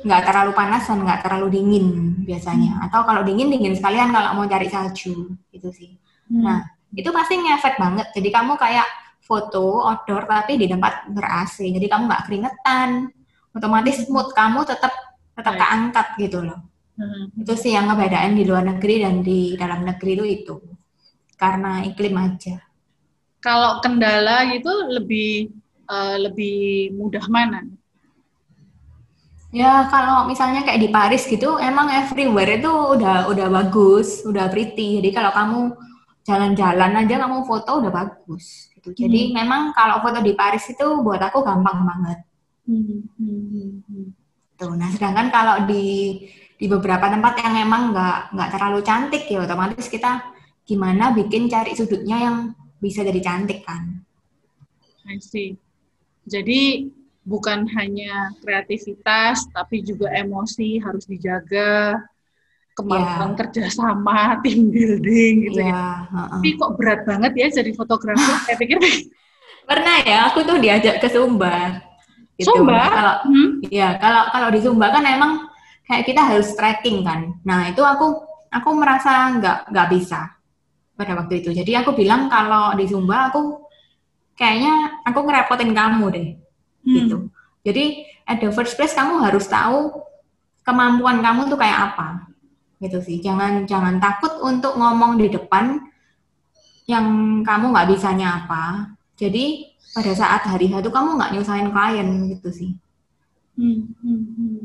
[0.03, 1.87] nggak terlalu panas dan nggak terlalu dingin
[2.27, 2.77] biasanya.
[2.77, 2.85] Hmm.
[2.89, 5.95] Atau kalau dingin dingin sekalian kalau mau cari salju gitu sih.
[6.29, 6.43] Hmm.
[6.45, 6.59] Nah,
[6.91, 8.07] itu pasti ngefek banget.
[8.11, 8.87] Jadi kamu kayak
[9.23, 11.63] foto outdoor tapi di tempat ber AC.
[11.63, 13.07] Jadi kamu nggak keringetan.
[13.51, 14.11] Otomatis hmm.
[14.11, 14.93] mood kamu tetap
[15.35, 15.61] tetap right.
[15.61, 16.59] keangkat gitu loh.
[16.95, 17.31] Hmm.
[17.35, 20.55] Itu sih yang ngebedain di luar negeri dan di dalam negeri itu itu.
[21.35, 22.71] Karena iklim aja
[23.41, 25.49] kalau kendala gitu lebih
[25.89, 27.65] uh, lebih mudah mana?
[29.51, 35.03] Ya kalau misalnya kayak di Paris gitu, emang everywhere itu udah udah bagus, udah pretty.
[35.03, 35.59] Jadi kalau kamu
[36.23, 38.71] jalan-jalan aja kamu foto udah bagus.
[38.71, 38.95] Gitu.
[38.95, 39.33] Jadi hmm.
[39.35, 42.23] memang kalau foto di Paris itu buat aku gampang banget.
[42.65, 43.05] Hmm.
[43.17, 43.41] Hmm.
[43.51, 44.07] hmm, hmm.
[44.61, 46.17] Tuh, nah sedangkan kalau di
[46.61, 50.21] di beberapa tempat yang emang nggak nggak terlalu cantik ya otomatis kita
[50.61, 52.37] gimana bikin cari sudutnya yang
[52.77, 54.05] bisa jadi cantik kan.
[55.09, 55.57] I see.
[56.29, 56.89] Jadi
[57.25, 61.97] bukan hanya kreativitas, tapi juga emosi harus dijaga,
[62.77, 63.37] kemampuan yeah.
[63.37, 66.13] kerjasama, tim building gitu yeah, ya.
[66.13, 66.29] Uh -uh.
[66.37, 68.37] Tapi kok berat banget ya jadi fotografer?
[68.45, 68.77] Saya pikir
[69.65, 71.90] pernah ya, aku tuh diajak ke Sumba.
[72.41, 72.49] Gitu.
[72.49, 72.89] Sumba?
[72.89, 73.49] Kalau hmm?
[73.69, 75.31] ya kalau kalau di Sumba kan emang
[75.85, 77.37] kayak kita harus trekking kan.
[77.45, 80.33] Nah itu aku aku merasa nggak nggak bisa
[80.97, 81.53] pada waktu itu.
[81.53, 83.61] Jadi aku bilang kalau di Zumba aku
[84.33, 86.27] kayaknya aku ngerepotin kamu deh,
[86.81, 86.93] hmm.
[86.97, 87.17] gitu.
[87.61, 89.93] Jadi at the first place kamu harus tahu
[90.65, 92.25] kemampuan kamu tuh kayak apa,
[92.81, 93.21] gitu sih.
[93.21, 95.77] Jangan jangan takut untuk ngomong di depan
[96.89, 97.05] yang
[97.45, 98.97] kamu nggak bisanya apa.
[99.15, 102.71] Jadi pada saat hari itu kamu nggak nyusahin klien gitu sih.
[103.59, 104.59] Hmm, hmm, hmm.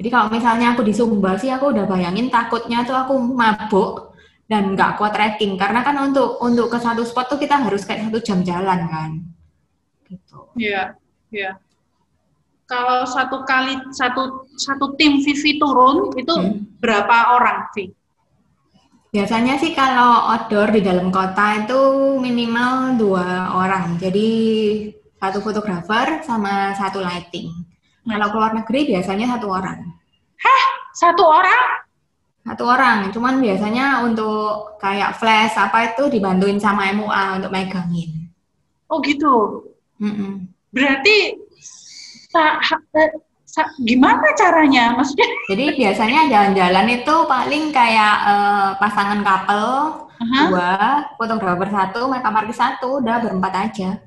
[0.00, 4.12] Jadi kalau misalnya aku di Sumba sih aku udah bayangin takutnya tuh aku mabuk
[4.52, 8.12] dan nggak kuat trekking karena kan untuk untuk ke satu spot tuh kita harus kayak
[8.12, 9.10] satu jam jalan kan
[10.04, 10.92] gitu iya
[11.32, 11.56] iya
[12.68, 16.84] kalau satu kali satu satu tim Vivi turun itu hmm.
[16.84, 17.88] berapa orang sih
[19.12, 21.80] biasanya sih kalau outdoor di dalam kota itu
[22.16, 24.28] minimal dua orang jadi
[25.20, 27.52] satu fotografer sama satu lighting
[28.08, 29.84] kalau keluar negeri biasanya satu orang
[30.40, 30.64] hah
[30.96, 31.82] satu orang
[32.42, 38.34] satu orang, cuman biasanya untuk kayak flash apa itu dibantuin sama MUA untuk megangin.
[38.90, 39.62] Oh gitu.
[40.02, 40.32] Mm -mm.
[40.74, 41.38] Berarti
[42.34, 42.54] eh,
[43.84, 44.96] gimana caranya?
[44.96, 45.28] Maksudnya?
[45.52, 49.68] Jadi biasanya jalan-jalan itu paling kayak uh, pasangan couple
[50.08, 50.46] uh-huh.
[50.48, 50.72] dua,
[51.20, 54.00] fotografer satu, makeup artist satu, udah berempat aja.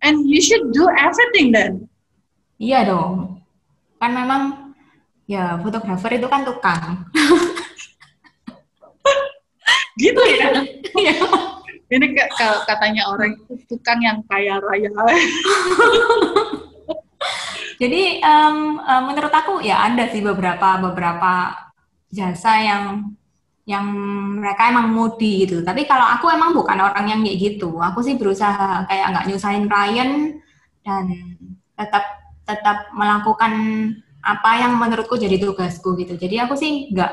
[0.00, 1.90] And you should do everything then.
[2.56, 3.42] Iya dong.
[3.98, 4.68] Kan memang
[5.28, 7.04] Ya, fotografer itu kan tukang.
[10.00, 10.48] gitu ya?
[10.98, 11.14] Iya.
[11.92, 12.16] Ini
[12.64, 13.36] katanya orang
[13.68, 14.88] tukang yang kaya raya.
[17.78, 21.54] Jadi um, um, menurut aku ya ada sih beberapa beberapa
[22.10, 23.14] jasa yang
[23.68, 23.84] yang
[24.40, 25.62] mereka emang mudi gitu.
[25.62, 27.78] Tapi kalau aku emang bukan orang yang kayak gitu.
[27.78, 30.40] Aku sih berusaha kayak nggak nyusahin klien
[30.82, 31.04] dan
[31.78, 32.04] tetap
[32.48, 33.52] tetap melakukan
[34.24, 36.18] apa yang menurutku jadi tugasku gitu.
[36.18, 37.12] Jadi aku sih nggak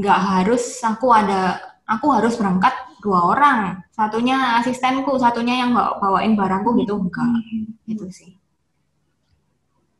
[0.00, 6.32] nggak harus aku ada aku harus berangkat dua orang, satunya asistenku, satunya yang bawa bawain
[6.38, 7.42] barangku gitu enggak,
[7.90, 8.41] itu sih.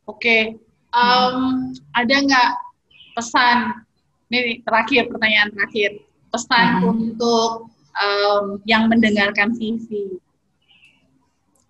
[0.03, 0.41] Oke, okay.
[0.91, 2.51] um, ada nggak
[3.15, 3.85] pesan?
[4.27, 6.87] Ini terakhir pertanyaan terakhir, pesan hmm.
[6.89, 10.19] untuk um, yang mendengarkan Vivi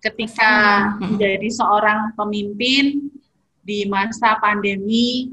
[0.04, 0.52] ketika
[1.00, 3.08] menjadi seorang pemimpin
[3.64, 5.32] di masa pandemi,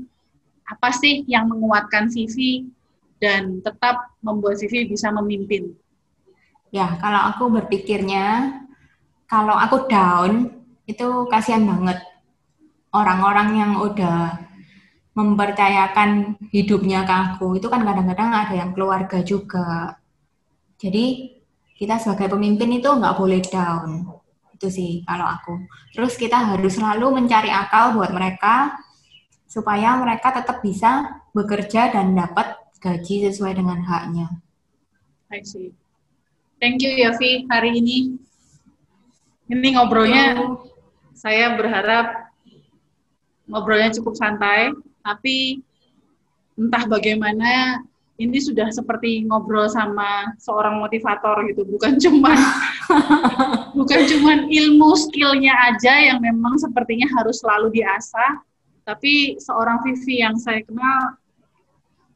[0.63, 2.71] apa sih yang menguatkan Vivi
[3.19, 5.75] dan tetap membuat Vivi bisa memimpin?
[6.71, 8.63] Ya, kalau aku berpikirnya,
[9.27, 10.55] kalau aku down,
[10.87, 11.99] itu kasihan banget.
[12.91, 14.35] Orang-orang yang udah
[15.15, 19.95] mempercayakan hidupnya ke aku, itu kan kadang-kadang ada yang keluarga juga.
[20.79, 21.35] Jadi,
[21.75, 24.21] kita sebagai pemimpin itu nggak boleh down
[24.61, 25.57] itu sih kalau aku.
[25.97, 28.77] Terus kita harus selalu mencari akal buat mereka
[29.49, 34.29] supaya mereka tetap bisa bekerja dan dapat gaji sesuai dengan haknya.
[35.33, 35.73] I see.
[36.61, 38.21] Thank you Yavi hari ini.
[39.49, 40.61] Ini ngobrolnya oh.
[41.17, 42.30] saya berharap
[43.51, 44.71] ngobrolnya cukup santai,
[45.03, 45.59] tapi
[46.55, 47.83] entah bagaimana
[48.21, 52.31] ini sudah seperti ngobrol sama seorang motivator gitu, bukan cuma
[53.77, 58.39] bukan cuma ilmu skillnya aja yang memang sepertinya harus selalu diasah,
[58.85, 61.17] tapi seorang Vivi yang saya kenal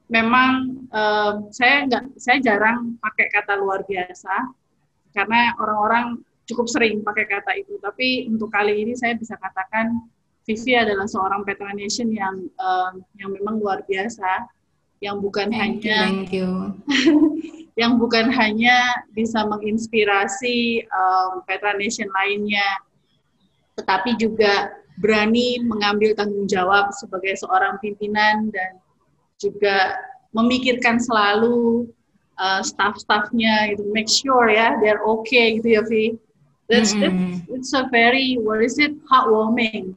[0.06, 4.54] memang um, saya nggak saya jarang pakai kata luar biasa
[5.10, 10.06] karena orang-orang cukup sering pakai kata itu, tapi untuk kali ini saya bisa katakan
[10.46, 14.46] Vivi adalah seorang Petranation yang um, yang memang luar biasa
[15.02, 16.50] yang bukan thank hanya you, thank you.
[17.82, 22.66] yang bukan hanya bisa menginspirasi um, Petra Nation lainnya,
[23.76, 28.80] tetapi juga berani mengambil tanggung jawab sebagai seorang pimpinan dan
[29.36, 30.00] juga
[30.32, 31.90] memikirkan selalu
[32.40, 36.16] uh, staff-staffnya itu make sure ya they're okay gitu ya Vi.
[36.66, 37.46] That's mm -hmm.
[37.54, 39.94] it's, it's a very what is it heartwarming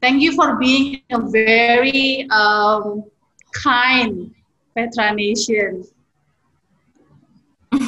[0.00, 3.08] Thank you for being a very um,
[3.56, 4.28] kind
[4.76, 5.88] Petra Nation.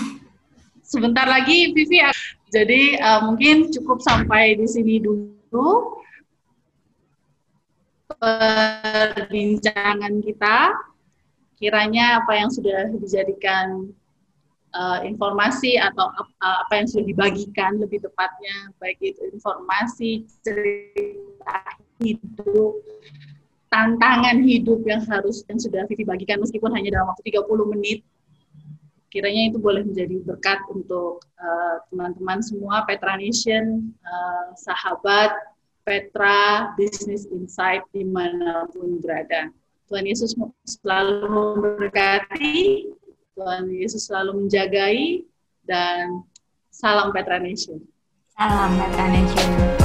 [0.93, 2.01] Sebentar lagi Vivi,
[2.49, 6.01] jadi uh, mungkin cukup sampai di sini dulu
[8.17, 10.73] perbincangan kita.
[11.61, 13.93] Kiranya apa yang sudah dijadikan
[14.75, 21.59] uh, informasi atau uh, apa yang sudah dibagikan lebih tepatnya, baik itu informasi, cerita
[22.03, 22.83] hidup,
[23.73, 28.01] tantangan hidup yang harus yang sudah Vivi bagikan meskipun hanya dalam waktu 30 menit.
[29.13, 35.37] Kiranya itu boleh menjadi berkat untuk eh, teman-teman uh, semua Petra Nation, uh, sahabat
[35.85, 39.53] Petra Business Insight di mana pun berada.
[39.93, 40.33] Tuhan Yesus
[40.65, 42.89] selalu memberkati,
[43.33, 45.25] Tuhan Yesus selalu menjagai,
[45.65, 46.27] dan
[46.69, 47.81] salam Petra Nation.
[48.37, 49.82] Salam Petra Nation.